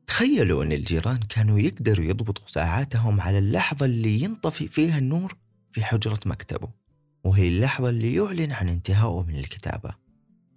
تخيلوا 0.07 0.63
أن 0.63 0.71
الجيران 0.71 1.19
كانوا 1.19 1.59
يقدروا 1.59 2.05
يضبطوا 2.05 2.47
ساعاتهم 2.47 3.21
على 3.21 3.37
اللحظة 3.37 3.85
اللي 3.85 4.21
ينطفي 4.21 4.67
فيها 4.67 4.97
النور 4.97 5.37
في 5.71 5.83
حجرة 5.83 6.19
مكتبه. 6.25 6.80
وهي 7.23 7.47
اللحظة 7.47 7.89
اللي 7.89 8.13
يعلن 8.13 8.51
عن 8.51 8.69
انتهائه 8.69 9.23
من 9.23 9.35
الكتابة. 9.35 9.95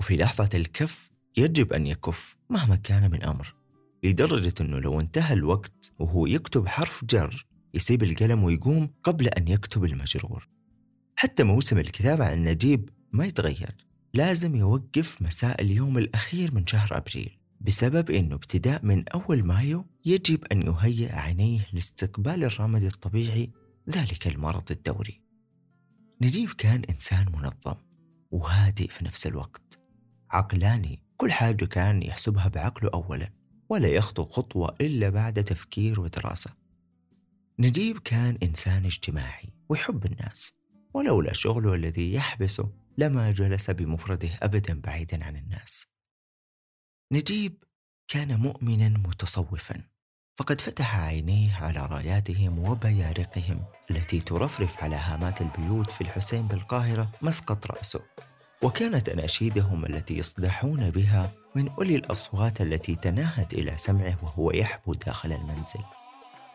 وفي 0.00 0.16
لحظة 0.16 0.49
الكف 0.54 1.11
يجب 1.37 1.73
أن 1.73 1.87
يكف 1.87 2.37
مهما 2.50 2.76
كان 2.76 3.11
من 3.11 3.23
أمر 3.23 3.54
لدرجة 4.02 4.54
أنه 4.61 4.78
لو 4.78 5.00
انتهى 5.00 5.35
الوقت 5.35 5.92
وهو 5.99 6.26
يكتب 6.26 6.68
حرف 6.68 7.04
جر 7.04 7.47
يسيب 7.75 8.02
القلم 8.02 8.44
ويقوم 8.44 8.90
قبل 9.02 9.28
أن 9.28 9.49
يكتب 9.49 9.85
المجرور. 9.85 10.49
حتى 11.16 11.42
موسم 11.44 11.78
الكتابة 11.78 12.26
عن 12.26 12.44
نجيب 12.44 12.90
ما 13.12 13.26
يتغير 13.26 13.75
لازم 14.14 14.56
يوقف 14.56 15.23
مساء 15.23 15.62
اليوم 15.62 15.99
الأخير 15.99 16.54
من 16.54 16.66
شهر 16.66 16.97
أبريل 16.97 17.38
بسبب 17.61 18.11
أنه 18.11 18.35
ابتداء 18.35 18.85
من 18.87 19.09
أول 19.09 19.44
مايو 19.44 19.87
يجب 20.04 20.44
أن 20.52 20.62
يهيئ 20.62 21.12
عينيه 21.12 21.66
لاستقبال 21.73 22.44
الرمد 22.44 22.83
الطبيعي 22.83 23.50
ذلك 23.90 24.26
المرض 24.26 24.71
الدوري. 24.71 25.23
نجيب 26.21 26.52
كان 26.52 26.83
إنسان 26.90 27.33
منظم 27.33 27.75
وهادئ 28.30 28.88
في 28.88 29.04
نفس 29.04 29.26
الوقت 29.26 29.78
عقلاني 30.30 31.02
كل 31.16 31.33
حاجة 31.33 31.64
كان 31.64 32.02
يحسبها 32.02 32.49
بعقله 32.49 32.90
أولا 32.94 33.30
ولا 33.68 33.88
يخطو 33.88 34.25
خطوة 34.25 34.76
إلا 34.80 35.09
بعد 35.09 35.44
تفكير 35.44 36.00
ودراسة. 36.00 36.50
نجيب 37.59 37.99
كان 37.99 38.38
إنسان 38.42 38.85
اجتماعي 38.85 39.52
ويحب 39.68 40.06
الناس 40.06 40.52
ولولا 40.94 41.33
شغله 41.33 41.75
الذي 41.75 42.14
يحبسه 42.14 42.73
لما 42.99 43.30
جلس 43.30 43.71
بمفرده 43.71 44.30
أبدا 44.42 44.80
بعيدا 44.80 45.25
عن 45.25 45.37
الناس. 45.37 45.87
نجيب 47.12 47.64
كان 48.09 48.40
مؤمنا 48.40 48.88
متصوفا 48.88 49.85
فقد 50.36 50.60
فتح 50.60 50.98
عينيه 50.98 51.56
على 51.56 51.86
راياتهم 51.86 52.58
وبيارقهم 52.58 53.64
التي 53.90 54.20
ترفرف 54.20 54.84
على 54.84 54.96
هامات 54.96 55.40
البيوت 55.40 55.90
في 55.90 56.00
الحسين 56.00 56.46
بالقاهرة 56.46 57.10
مسقط 57.22 57.66
رأسه. 57.66 58.00
وكانت 58.62 59.08
أناشيدهم 59.08 59.84
التي 59.84 60.18
يصدحون 60.18 60.90
بها 60.90 61.30
من 61.54 61.68
أولي 61.68 61.96
الأصوات 61.96 62.60
التي 62.60 62.94
تناهت 62.94 63.54
إلى 63.54 63.76
سمعه 63.76 64.18
وهو 64.22 64.50
يحبو 64.50 64.94
داخل 64.94 65.32
المنزل. 65.32 65.84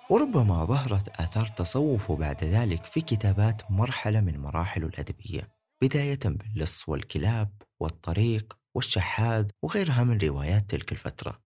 وربما 0.10 0.66
ظهرت 0.66 1.08
آثار 1.22 1.48
تصوفه 1.48 2.16
بعد 2.16 2.44
ذلك 2.44 2.86
في 2.86 3.02
كتابات 3.02 3.72
مرحلة 3.72 4.22
من 4.22 4.40
مراحل 4.40 4.84
الأدبية 4.84 5.50
بداية 5.82 6.20
باللص 6.26 6.90
والكلاب 6.90 7.62
والطريق 7.80 8.58
والشحاذ 8.76 9.50
وغيرها 9.62 10.04
من 10.04 10.18
روايات 10.18 10.70
تلك 10.70 10.92
الفترة. 10.92 11.49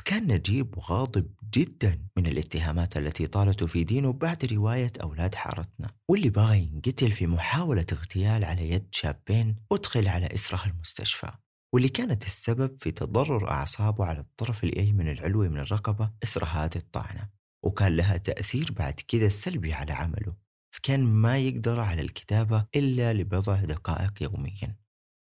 فكان 0.00 0.26
نجيب 0.26 0.78
غاضب 0.78 1.34
جدا 1.54 2.06
من 2.16 2.26
الاتهامات 2.26 2.96
التي 2.96 3.26
طالته 3.26 3.66
في 3.66 3.84
دينه 3.84 4.12
بعد 4.12 4.44
رواية 4.52 4.92
أولاد 5.02 5.34
حارتنا 5.34 5.90
واللي 6.08 6.30
باغي 6.30 6.58
ينقتل 6.58 7.12
في 7.12 7.26
محاولة 7.26 7.86
اغتيال 7.92 8.44
على 8.44 8.70
يد 8.70 8.86
شابين 8.92 9.56
أدخل 9.72 10.08
على 10.08 10.26
إثرها 10.26 10.66
المستشفى. 10.66 11.30
واللي 11.74 11.88
كانت 11.88 12.26
السبب 12.26 12.76
في 12.78 12.90
تضرر 12.90 13.50
أعصابه 13.50 14.04
على 14.04 14.20
الطرف 14.20 14.64
الأيمن 14.64 15.08
العلوي 15.08 15.48
من 15.48 15.58
الرقبة 15.58 16.10
إثر 16.24 16.44
هذه 16.44 16.76
الطعنة. 16.76 17.28
وكان 17.64 17.96
لها 17.96 18.16
تأثير 18.16 18.72
بعد 18.72 19.00
كذا 19.08 19.28
سلبي 19.28 19.72
على 19.72 19.92
عمله. 19.92 20.34
فكان 20.74 21.04
ما 21.04 21.38
يقدر 21.38 21.80
على 21.80 22.02
الكتابة 22.02 22.66
إلا 22.76 23.12
لبضع 23.12 23.64
دقائق 23.64 24.22
يوميا. 24.22 24.76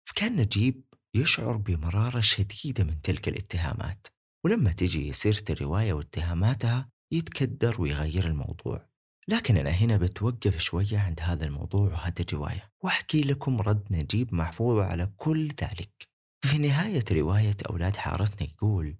فكان 0.08 0.36
نجيب 0.36 0.84
يشعر 1.14 1.56
بمرارة 1.56 2.20
شديدة 2.20 2.84
من 2.84 3.02
تلك 3.02 3.28
الاتهامات. 3.28 4.13
ولما 4.44 4.72
تجي 4.72 5.12
سيرة 5.12 5.44
الرواية 5.50 5.92
واتهاماتها 5.92 6.88
يتكدر 7.12 7.80
ويغير 7.82 8.26
الموضوع. 8.26 8.88
لكن 9.28 9.56
أنا 9.56 9.70
هنا 9.70 9.96
بتوقف 9.96 10.58
شوية 10.58 10.98
عند 10.98 11.20
هذا 11.20 11.46
الموضوع 11.46 11.92
وهذه 11.92 12.20
الرواية. 12.20 12.72
وأحكي 12.84 13.20
لكم 13.20 13.60
رد 13.60 13.86
نجيب 13.90 14.34
محفوظ 14.34 14.78
على 14.78 15.12
كل 15.16 15.48
ذلك. 15.48 16.08
في 16.44 16.58
نهاية 16.58 17.04
رواية 17.12 17.56
أولاد 17.70 17.96
حارتنا 17.96 18.48
يقول 18.48 18.96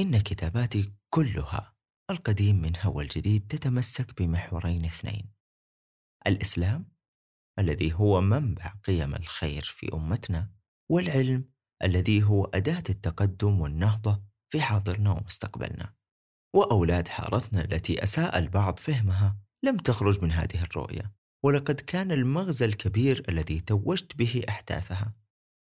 إن 0.00 0.18
كتاباتي 0.18 0.92
كلها 1.10 1.74
القديم 2.10 2.62
منها 2.62 2.86
والجديد 2.86 3.46
تتمسك 3.46 4.22
بمحورين 4.22 4.84
اثنين. 4.84 5.32
الإسلام 6.26 6.88
الذي 7.58 7.92
هو 7.92 8.20
منبع 8.20 8.66
قيم 8.84 9.14
الخير 9.14 9.62
في 9.62 9.94
أمتنا 9.94 10.50
والعلم 10.90 11.44
الذي 11.82 12.22
هو 12.22 12.44
أداة 12.44 12.82
التقدم 12.90 13.60
والنهضة 13.60 14.22
في 14.50 14.60
حاضرنا 14.60 15.10
ومستقبلنا 15.10 15.94
وأولاد 16.54 17.08
حارتنا 17.08 17.64
التي 17.64 18.02
أساء 18.02 18.38
البعض 18.38 18.78
فهمها 18.78 19.36
لم 19.62 19.76
تخرج 19.76 20.22
من 20.22 20.32
هذه 20.32 20.62
الرؤية 20.62 21.12
ولقد 21.44 21.80
كان 21.80 22.12
المغزى 22.12 22.64
الكبير 22.64 23.24
الذي 23.28 23.60
توجت 23.60 24.16
به 24.16 24.42
أحداثها. 24.48 25.12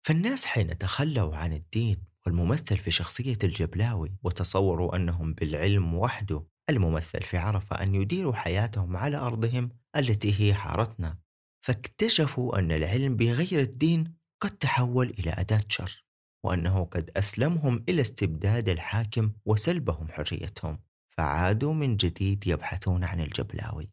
فالناس 0.06 0.46
حين 0.46 0.78
تخلوا 0.78 1.36
عن 1.36 1.52
الدين 1.52 2.02
والممثل 2.26 2.78
في 2.78 2.90
شخصية 2.90 3.38
الجبلاوي 3.44 4.16
وتصوروا 4.22 4.96
أنهم 4.96 5.34
بالعلم 5.34 5.94
وحده 5.94 6.46
الممثل 6.70 7.22
في 7.22 7.36
عرفة 7.36 7.82
أن 7.82 7.94
يديروا 7.94 8.34
حياتهم 8.34 8.96
على 8.96 9.16
أرضهم 9.16 9.70
التي 9.96 10.40
هي 10.40 10.54
حارتنا 10.54 11.18
فاكتشفوا 11.66 12.58
أن 12.58 12.72
العلم 12.72 13.16
بغير 13.16 13.60
الدين 13.60 14.14
قد 14.40 14.50
تحول 14.50 15.10
إلى 15.10 15.30
أداة 15.30 15.64
شر. 15.68 16.06
وأنه 16.46 16.85
قد 16.85 17.11
أسلمهم 17.16 17.85
إلى 17.88 18.00
استبداد 18.00 18.68
الحاكم 18.68 19.32
وسلبهم 19.44 20.09
حريتهم 20.09 20.78
فعادوا 21.16 21.74
من 21.74 21.96
جديد 21.96 22.46
يبحثون 22.46 23.04
عن 23.04 23.20
الجبلاوي. 23.20 23.90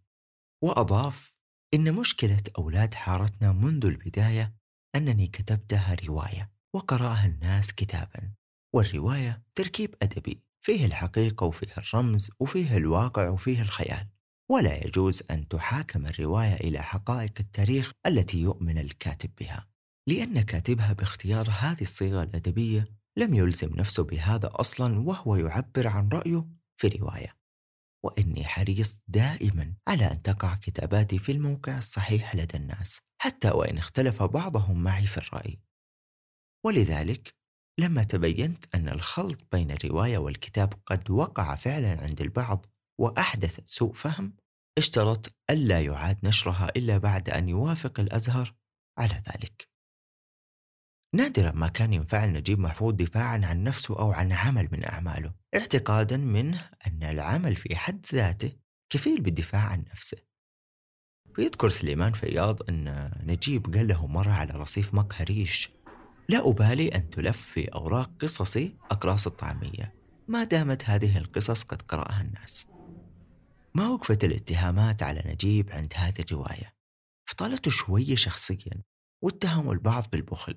وأضاف 0.63 1.37
إن 1.73 1.93
مشكلة 1.93 2.41
أولاد 2.57 2.93
حارتنا 2.93 3.51
منذ 3.51 3.85
البداية 3.85 4.55
أنني 4.95 5.27
كتبتها 5.27 5.95
رواية 6.07 6.51
وقرأها 6.75 7.25
الناس 7.25 7.73
كتابا 7.73 8.33
والرواية 8.75 9.43
تركيب 9.55 9.95
أدبي 10.01 10.43
فيه 10.65 10.85
الحقيقة 10.85 11.45
وفيه 11.45 11.73
الرمز 11.77 12.31
وفيه 12.39 12.77
الواقع 12.77 13.29
وفيه 13.29 13.61
الخيال. 13.61 14.07
ولا 14.51 14.87
يجوز 14.87 15.23
أن 15.31 15.47
تحاكم 15.47 16.05
الرواية 16.05 16.53
إلى 16.53 16.81
حقائق 16.81 17.33
التاريخ 17.39 17.91
التي 18.07 18.41
يؤمن 18.41 18.77
الكاتب 18.77 19.29
بها. 19.39 19.72
لأن 20.09 20.41
كاتبها 20.41 20.93
باختيار 20.93 21.49
هذه 21.49 21.81
الصيغة 21.81 22.23
الأدبية 22.23 22.85
لم 23.17 23.33
يلزم 23.33 23.69
نفسه 23.75 24.03
بهذا 24.03 24.49
أصلا 24.51 24.99
وهو 24.99 25.35
يعبر 25.35 25.87
عن 25.87 26.09
رأيه 26.09 26.47
في 26.77 26.87
رواية. 26.87 27.37
وإني 28.05 28.45
حريص 28.45 28.99
دائما 29.07 29.73
على 29.87 30.11
أن 30.11 30.21
تقع 30.21 30.55
كتاباتي 30.55 31.17
في 31.17 31.31
الموقع 31.31 31.77
الصحيح 31.77 32.35
لدى 32.35 32.57
الناس 32.57 33.01
حتى 33.21 33.49
وإن 33.49 33.77
اختلف 33.77 34.23
بعضهم 34.23 34.83
معي 34.83 35.07
في 35.07 35.17
الرأي. 35.17 35.59
ولذلك 36.65 37.35
لما 37.79 38.03
تبينت 38.03 38.75
أن 38.75 38.89
الخلط 38.89 39.47
بين 39.51 39.71
الرواية 39.71 40.17
والكتاب 40.17 40.73
قد 40.85 41.09
وقع 41.11 41.55
فعلا 41.55 42.03
عند 42.03 42.21
البعض 42.21 42.65
وأحدث 42.99 43.59
سوء 43.65 43.93
فهم 43.93 44.35
اشترط 44.77 45.35
ألا 45.49 45.81
يعاد 45.81 46.17
نشرها 46.23 46.69
إلا 46.75 46.97
بعد 46.97 47.29
أن 47.29 47.49
يوافق 47.49 47.99
الأزهر 47.99 48.55
على 48.97 49.13
ذلك. 49.13 49.72
نادرا 51.13 51.51
ما 51.51 51.67
كان 51.67 51.93
ينفعل 51.93 52.33
نجيب 52.33 52.59
محفوظ 52.59 52.93
دفاعا 52.93 53.41
عن 53.43 53.63
نفسه 53.63 53.99
أو 53.99 54.11
عن 54.11 54.31
عمل 54.31 54.69
من 54.71 54.85
أعماله 54.85 55.33
اعتقادا 55.55 56.17
منه 56.17 56.69
أن 56.87 57.03
العمل 57.03 57.55
في 57.55 57.75
حد 57.75 58.05
ذاته 58.13 58.51
كفيل 58.89 59.21
بالدفاع 59.21 59.61
عن 59.61 59.85
نفسه. 59.93 60.17
ويذكر 61.37 61.69
سليمان 61.69 62.13
فياض 62.13 62.69
أن 62.69 63.11
نجيب 63.23 63.75
قال 63.75 63.87
له 63.87 64.07
مرة 64.07 64.31
على 64.31 64.53
رصيف 64.53 64.93
مقهى 64.93 65.23
ريش 65.23 65.69
لا 66.29 66.49
أبالي 66.49 66.87
أن 66.87 67.09
تلف 67.09 67.41
في 67.41 67.67
أوراق 67.67 68.11
قصصي 68.19 68.75
أقراص 68.91 69.27
الطعمية 69.27 69.93
ما 70.27 70.43
دامت 70.43 70.83
هذه 70.89 71.17
القصص 71.17 71.63
قد 71.63 71.81
قرأها 71.81 72.21
الناس. 72.21 72.67
ما 73.75 73.89
وقفت 73.89 74.23
الاتهامات 74.23 75.03
على 75.03 75.23
نجيب 75.25 75.71
عند 75.71 75.93
هذه 75.95 76.19
الرواية؟ 76.19 76.73
فطالته 77.25 77.71
شوية 77.71 78.15
شخصيا 78.15 78.81
واتهموا 79.21 79.73
البعض 79.73 80.07
بالبخل. 80.11 80.55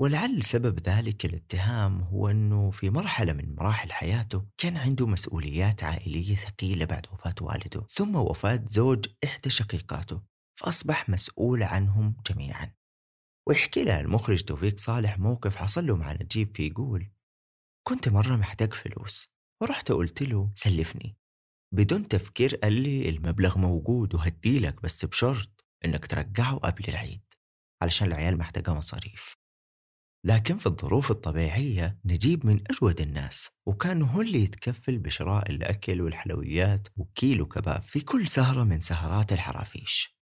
ولعل 0.00 0.42
سبب 0.42 0.80
ذلك 0.80 1.24
الاتهام 1.24 2.00
هو 2.00 2.28
أنه 2.28 2.70
في 2.70 2.90
مرحلة 2.90 3.32
من 3.32 3.54
مراحل 3.54 3.92
حياته 3.92 4.46
كان 4.58 4.76
عنده 4.76 5.06
مسؤوليات 5.06 5.84
عائلية 5.84 6.36
ثقيلة 6.36 6.84
بعد 6.84 7.06
وفاة 7.12 7.34
والده 7.40 7.86
ثم 7.90 8.16
وفاة 8.16 8.64
زوج 8.66 9.06
إحدى 9.24 9.50
شقيقاته 9.50 10.22
فأصبح 10.60 11.08
مسؤول 11.08 11.62
عنهم 11.62 12.16
جميعا. 12.30 12.72
ويحكي 13.48 13.84
لها 13.84 14.00
المخرج 14.00 14.42
توفيق 14.42 14.78
صالح 14.78 15.18
موقف 15.18 15.56
حصل 15.56 15.86
له 15.86 15.96
مع 15.96 16.12
نجيب 16.12 16.56
فيقول 16.56 17.10
كنت 17.88 18.08
مرة 18.08 18.36
محتاج 18.36 18.74
فلوس 18.74 19.28
ورحت 19.62 19.92
قلت 19.92 20.22
له 20.22 20.52
سلفني. 20.54 21.16
بدون 21.74 22.08
تفكير 22.08 22.56
قال 22.56 22.72
لي 22.72 23.08
المبلغ 23.08 23.58
موجود 23.58 24.14
وهديلك 24.14 24.82
بس 24.82 25.04
بشرط 25.04 25.64
إنك 25.84 26.06
ترجعه 26.06 26.56
قبل 26.56 26.84
العيد 26.88 27.22
علشان 27.82 28.06
العيال 28.06 28.38
محتاجة 28.38 28.74
مصاريف. 28.74 29.45
لكن 30.26 30.58
في 30.58 30.66
الظروف 30.66 31.10
الطبيعية 31.10 31.98
نجيب 32.04 32.46
من 32.46 32.60
أجود 32.70 33.00
الناس 33.00 33.50
وكان 33.66 34.02
هو 34.02 34.20
اللي 34.20 34.42
يتكفل 34.42 34.98
بشراء 34.98 35.50
الأكل 35.50 36.00
والحلويات 36.00 36.88
وكيلو 36.96 37.46
كباب 37.46 37.82
في 37.82 38.00
كل 38.00 38.28
سهرة 38.28 38.64
من 38.64 38.80
سهرات 38.80 39.32
الحرافيش. 39.32 40.16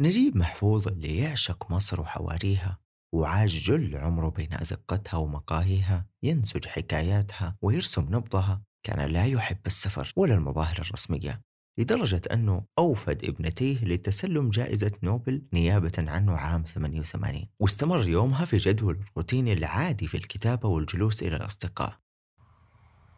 نجيب 0.00 0.36
محفوظ 0.36 0.88
اللي 0.88 1.18
يعشق 1.18 1.72
مصر 1.72 2.00
وحواريها 2.00 2.80
وعاش 3.14 3.62
جل 3.62 3.96
عمره 3.96 4.28
بين 4.28 4.54
أزقتها 4.54 5.16
ومقاهيها 5.16 6.06
ينسج 6.22 6.66
حكاياتها 6.66 7.56
ويرسم 7.62 8.02
نبضها 8.02 8.62
كان 8.86 9.10
لا 9.10 9.26
يحب 9.26 9.66
السفر 9.66 10.12
ولا 10.16 10.34
المظاهر 10.34 10.78
الرسمية. 10.78 11.42
لدرجة 11.78 12.22
أنه 12.32 12.64
أوفد 12.78 13.24
ابنتيه 13.24 13.84
لتسلم 13.84 14.50
جائزة 14.50 14.92
نوبل 15.02 15.42
نيابة 15.52 15.92
عنه 15.98 16.32
عام 16.32 16.64
88 16.64 17.46
واستمر 17.60 18.08
يومها 18.08 18.44
في 18.44 18.56
جدول 18.56 18.98
الروتيني 19.10 19.52
العادي 19.52 20.06
في 20.06 20.16
الكتابة 20.16 20.68
والجلوس 20.68 21.22
إلى 21.22 21.36
الأصدقاء. 21.36 21.98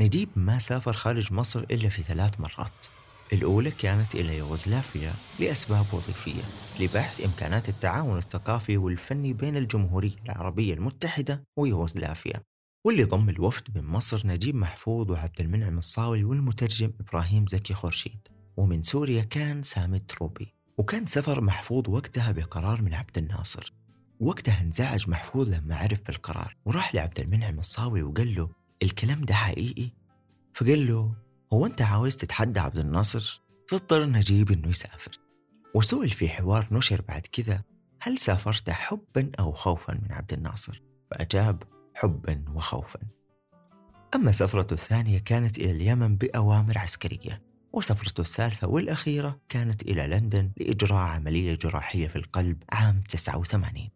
نجيب 0.00 0.28
ما 0.36 0.58
سافر 0.58 0.92
خارج 0.92 1.32
مصر 1.32 1.60
إلا 1.60 1.88
في 1.88 2.02
ثلاث 2.02 2.40
مرات. 2.40 2.86
الأولى 3.32 3.70
كانت 3.70 4.14
إلى 4.14 4.38
يوغوسلافيا 4.38 5.12
لأسباب 5.40 5.86
وظيفية 5.92 6.42
لبحث 6.80 7.24
إمكانات 7.24 7.68
التعاون 7.68 8.18
الثقافي 8.18 8.76
والفني 8.76 9.32
بين 9.32 9.56
الجمهورية 9.56 10.16
العربية 10.24 10.74
المتحدة 10.74 11.44
ويوغوسلافيا. 11.58 12.42
واللي 12.86 13.04
ضم 13.04 13.28
الوفد 13.28 13.78
من 13.78 13.84
مصر 13.84 14.26
نجيب 14.26 14.54
محفوظ 14.54 15.10
وعبد 15.10 15.40
المنعم 15.40 15.78
الصاوي 15.78 16.24
والمترجم 16.24 16.92
إبراهيم 17.00 17.46
زكي 17.46 17.74
خورشيد. 17.74 18.28
ومن 18.56 18.82
سوريا 18.82 19.22
كان 19.22 19.62
سامي 19.62 19.98
تروبي 19.98 20.54
وكان 20.78 21.06
سفر 21.06 21.40
محفوظ 21.40 21.88
وقتها 21.88 22.32
بقرار 22.32 22.82
من 22.82 22.94
عبد 22.94 23.18
الناصر. 23.18 23.72
وقتها 24.20 24.62
انزعج 24.62 25.10
محفوظ 25.10 25.48
لما 25.48 25.76
عرف 25.76 26.00
بالقرار 26.06 26.56
وراح 26.64 26.94
لعبد 26.94 27.20
المنعم 27.20 27.58
الصاوي 27.58 28.02
وقال 28.02 28.34
له 28.34 28.50
الكلام 28.82 29.24
ده 29.24 29.34
حقيقي؟ 29.34 29.90
فقال 30.54 30.86
له 30.86 31.14
هو 31.52 31.66
أنت 31.66 31.82
عاوز 31.82 32.16
تتحدى 32.16 32.60
عبد 32.60 32.78
الناصر؟ 32.78 33.42
فاضطر 33.68 34.04
نجيب 34.04 34.50
إنه 34.52 34.68
يسافر. 34.68 35.12
وسئل 35.74 36.10
في 36.10 36.28
حوار 36.28 36.68
نشر 36.70 37.02
بعد 37.08 37.26
كذا 37.32 37.62
هل 38.00 38.18
سافرت 38.18 38.70
حبا 38.70 39.30
أو 39.38 39.52
خوفا 39.52 39.94
من 39.94 40.12
عبد 40.12 40.32
الناصر؟ 40.32 40.82
فأجاب 41.10 41.62
حبا 41.94 42.44
وخوفا. 42.54 43.00
أما 44.14 44.32
سفرته 44.32 44.74
الثانية 44.74 45.18
كانت 45.18 45.58
إلى 45.58 45.70
اليمن 45.70 46.16
بأوامر 46.16 46.78
عسكرية. 46.78 47.45
وسفرته 47.76 48.20
الثالثة 48.20 48.68
والأخيرة 48.68 49.40
كانت 49.48 49.82
إلى 49.82 50.06
لندن 50.06 50.50
لإجراء 50.56 51.00
عملية 51.00 51.54
جراحية 51.54 52.08
في 52.08 52.16
القلب 52.16 52.62
عام 52.72 53.02
89 53.08 53.88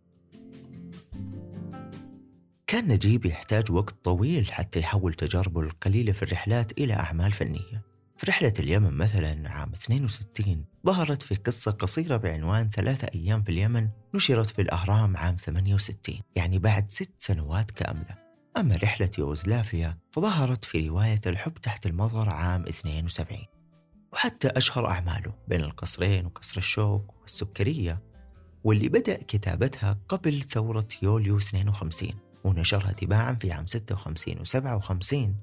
كان 2.67 2.89
نجيب 2.89 3.27
يحتاج 3.27 3.71
وقت 3.71 4.05
طويل 4.05 4.53
حتى 4.53 4.81
يحول 4.81 5.15
تجاربه 5.15 5.61
القليلة 5.61 6.13
في 6.13 6.23
الرحلات 6.23 6.73
إلى 6.79 6.95
أعمال 6.95 7.33
فنية. 7.33 7.83
في 8.17 8.27
رحلة 8.27 8.53
اليمن 8.59 8.95
مثلا 8.95 9.51
عام 9.51 9.73
62 9.73 10.65
ظهرت 10.87 11.23
في 11.23 11.35
قصة 11.35 11.71
قصيرة 11.71 12.17
بعنوان 12.17 12.71
ثلاثة 12.71 13.09
أيام 13.15 13.43
في 13.43 13.51
اليمن 13.53 13.89
نشرت 14.15 14.47
في 14.47 14.63
الأهرام 14.63 15.17
عام 15.17 15.37
68 15.37 16.21
يعني 16.37 16.59
بعد 16.59 16.91
ست 16.91 17.13
سنوات 17.19 17.71
كاملة. 17.71 18.31
أما 18.57 18.77
رحلة 18.77 19.11
يوغوسلافيا 19.19 19.99
فظهرت 20.13 20.65
في 20.65 20.89
رواية 20.89 21.21
الحب 21.27 21.55
تحت 21.55 21.87
المطر 21.87 22.29
عام 22.29 22.63
72 22.63 23.60
وحتى 24.13 24.49
أشهر 24.49 24.87
أعماله 24.87 25.35
بين 25.49 25.61
القصرين 25.61 26.27
وقصر 26.27 26.57
الشوق 26.57 27.15
والسكرية 27.21 28.03
واللي 28.65 28.89
بدأ 28.89 29.17
كتابتها 29.17 29.99
قبل 30.09 30.43
ثورة 30.43 30.89
يوليو 31.03 31.37
52 31.37 32.11
ونشرها 32.45 32.93
تباعا 32.93 33.35
في 33.35 33.53
عام 33.53 33.67
56 33.67 34.41
و 34.41 34.45
57 34.45 35.37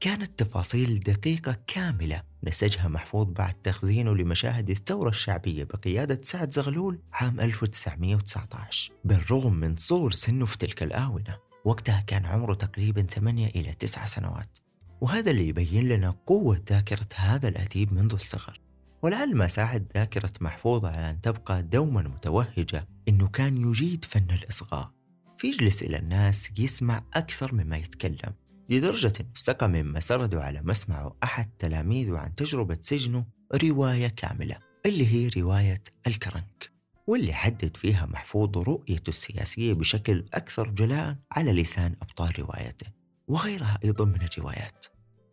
كانت 0.00 0.38
تفاصيل 0.38 1.00
دقيقة 1.00 1.56
كاملة 1.66 2.22
نسجها 2.44 2.88
محفوظ 2.88 3.26
بعد 3.26 3.54
تخزينه 3.54 4.14
لمشاهد 4.14 4.70
الثورة 4.70 5.08
الشعبية 5.08 5.64
بقيادة 5.64 6.18
سعد 6.22 6.50
زغلول 6.52 6.98
عام 7.12 7.40
1919 7.40 8.92
بالرغم 9.04 9.54
من 9.54 9.76
صور 9.76 10.12
سنه 10.12 10.46
في 10.46 10.58
تلك 10.58 10.82
الآونة 10.82 11.38
وقتها 11.64 12.00
كان 12.00 12.26
عمره 12.26 12.54
تقريبا 12.54 13.02
8 13.02 13.46
إلى 13.46 13.74
9 13.74 14.06
سنوات. 14.06 14.58
وهذا 15.00 15.30
اللي 15.30 15.48
يبين 15.48 15.88
لنا 15.88 16.16
قوة 16.26 16.62
ذاكرة 16.70 17.08
هذا 17.14 17.48
الأديب 17.48 17.92
منذ 17.92 18.12
الصغر. 18.12 18.60
ولعل 19.02 19.36
ما 19.36 19.46
ساعد 19.46 19.86
ذاكرة 19.94 20.32
محفوظ 20.40 20.84
على 20.84 21.10
أن 21.10 21.20
تبقى 21.20 21.62
دوما 21.62 22.02
متوهجة 22.02 22.88
إنه 23.08 23.28
كان 23.28 23.70
يجيد 23.70 24.04
فن 24.04 24.30
الإصغاء. 24.30 24.90
فيجلس 25.38 25.82
إلى 25.82 25.98
الناس 25.98 26.50
يسمع 26.58 27.02
أكثر 27.14 27.54
مما 27.54 27.76
يتكلم 27.76 28.34
لدرجة 28.68 29.12
أنه 29.20 29.28
استقى 29.36 29.68
مما 29.68 30.00
سردوا 30.00 30.42
على 30.42 30.62
مسمعه 30.62 31.16
أحد 31.22 31.50
تلاميذه 31.58 32.18
عن 32.18 32.34
تجربة 32.34 32.78
سجنه 32.80 33.26
رواية 33.62 34.08
كاملة 34.08 34.56
اللي 34.86 35.06
هي 35.06 35.28
رواية 35.28 35.82
الكرنك. 36.06 36.70
واللي 37.06 37.32
حدد 37.32 37.76
فيها 37.76 38.06
محفوظ 38.06 38.58
رؤيته 38.58 39.08
السياسية 39.10 39.72
بشكل 39.72 40.24
أكثر 40.34 40.68
جلاء 40.68 41.16
على 41.32 41.52
لسان 41.52 41.96
أبطال 42.02 42.38
روايته. 42.38 42.86
وغيرها 43.28 43.78
أيضا 43.84 44.04
من 44.04 44.22
الروايات 44.22 44.86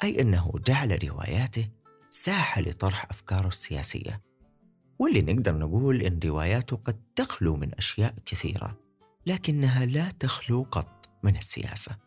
أي 0.03 0.21
أنه 0.21 0.51
جعل 0.67 1.09
رواياته 1.09 1.69
ساحة 2.09 2.61
لطرح 2.61 3.05
أفكاره 3.09 3.47
السياسية. 3.47 4.21
واللي 4.99 5.21
نقدر 5.21 5.57
نقول 5.57 6.01
إن 6.01 6.19
رواياته 6.25 6.75
قد 6.75 7.01
تخلو 7.15 7.55
من 7.55 7.75
أشياء 7.75 8.15
كثيرة 8.25 8.77
لكنها 9.25 9.85
لا 9.85 10.11
تخلو 10.11 10.67
قط 10.71 11.09
من 11.23 11.37
السياسة. 11.37 11.97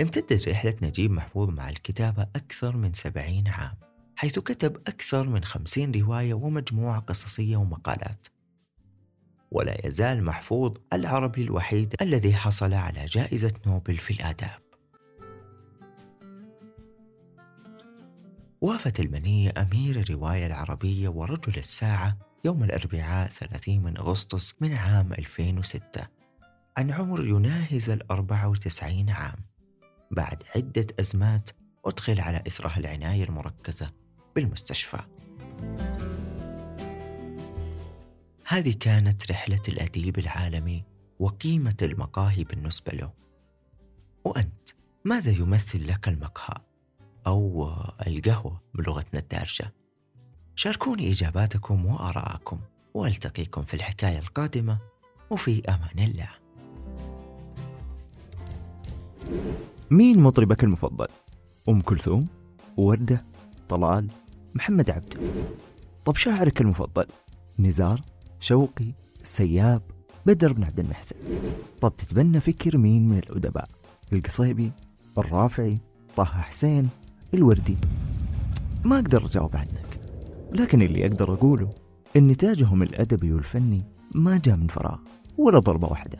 امتدت 0.00 0.48
رحلة 0.48 0.74
نجيب 0.82 1.10
محفوظ 1.10 1.48
مع 1.48 1.68
الكتابة 1.68 2.22
أكثر 2.22 2.76
من 2.76 2.92
سبعين 2.92 3.48
عام 3.48 3.76
حيث 4.16 4.38
كتب 4.38 4.76
أكثر 4.76 5.28
من 5.28 5.44
خمسين 5.44 5.94
رواية 6.02 6.34
ومجموعة 6.34 7.00
قصصية 7.00 7.56
ومقالات. 7.56 8.26
ولا 9.50 9.86
يزال 9.86 10.24
محفوظ 10.24 10.76
العربي 10.92 11.42
الوحيد 11.42 11.94
الذي 12.02 12.34
حصل 12.34 12.74
على 12.74 13.04
جائزة 13.04 13.52
نوبل 13.66 13.96
في 13.96 14.12
الآداب. 14.12 14.58
وافت 18.60 19.00
المنية 19.00 19.52
أمير 19.56 20.00
الرواية 20.00 20.46
العربية 20.46 21.08
ورجل 21.08 21.56
الساعة 21.56 22.18
يوم 22.44 22.64
الأربعاء 22.64 23.28
30 23.28 23.82
من 23.82 23.96
أغسطس 23.96 24.54
من 24.60 24.74
عام 24.74 25.12
2006 25.12 26.06
عن 26.76 26.90
عمر 26.90 27.24
يناهز 27.24 27.90
الأربعة 27.90 28.48
وتسعين 28.48 29.10
عام. 29.10 29.36
بعد 30.10 30.42
عدة 30.56 30.86
أزمات 31.00 31.50
أدخل 31.86 32.20
على 32.20 32.42
إثرها 32.46 32.78
العناية 32.78 33.24
المركزة 33.24 33.90
بالمستشفى. 34.36 34.98
هذه 38.50 38.74
كانت 38.80 39.30
رحلة 39.30 39.62
الأديب 39.68 40.18
العالمي 40.18 40.84
وقيمة 41.18 41.76
المقاهي 41.82 42.44
بالنسبة 42.44 42.92
له 42.92 43.12
وأنت 44.24 44.70
ماذا 45.04 45.30
يمثل 45.30 45.86
لك 45.88 46.08
المقهى 46.08 46.54
أو 47.26 47.70
القهوة 48.06 48.60
بلغتنا 48.74 49.20
الدارجة 49.20 49.72
شاركوني 50.56 51.12
إجاباتكم 51.12 51.86
وآراءكم 51.86 52.60
وألتقيكم 52.94 53.62
في 53.62 53.74
الحكاية 53.74 54.18
القادمة 54.18 54.78
وفي 55.30 55.62
أمان 55.68 55.98
الله 55.98 56.30
مين 59.90 60.20
مطربك 60.20 60.64
المفضل؟ 60.64 61.08
أم 61.68 61.80
كلثوم؟ 61.80 62.26
وردة؟ 62.76 63.24
طلال؟ 63.68 64.08
محمد 64.54 64.90
عبده 64.90 65.20
طب 66.04 66.16
شاعرك 66.16 66.60
المفضل؟ 66.60 67.06
نزار؟ 67.58 68.02
شوقي؟ 68.40 68.92
السياب؟ 69.22 69.82
بدر 70.26 70.52
بن 70.52 70.64
عبد 70.64 70.80
المحسن 70.80 71.16
طب 71.80 71.92
تتبنى 71.96 72.40
فكر 72.40 72.78
مين 72.78 73.08
من 73.08 73.18
الأدباء؟ 73.18 73.68
القصيبي؟ 74.12 74.72
الرافعي؟ 75.18 75.78
طه 76.16 76.24
حسين؟ 76.24 76.88
الوردي؟ 77.34 77.76
ما 78.84 78.96
أقدر 78.98 79.26
أجاوب 79.26 79.56
عنك 79.56 80.00
لكن 80.52 80.82
اللي 80.82 81.06
أقدر 81.06 81.34
أقوله 81.34 81.72
إن 82.16 82.28
نتاجهم 82.28 82.82
الأدبي 82.82 83.32
والفني 83.32 83.82
ما 84.14 84.40
جاء 84.44 84.56
من 84.56 84.66
فراغ 84.66 84.98
ولا 85.38 85.58
ضربة 85.58 85.88
واحدة 85.88 86.18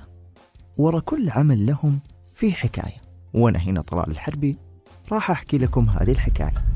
ورا 0.77 1.01
كل 1.01 1.31
عمل 1.31 1.67
لهم 1.67 1.99
في 2.35 2.53
حكاية 2.53 2.97
وأنا 3.35 3.59
هنا 3.59 3.83
طلال 3.83 4.11
الحربي 4.11 4.57
راح 5.13 5.31
أحكي 5.31 5.59
لكم 5.59 5.89
هذه 5.89 6.11
الحكاية 6.11 6.68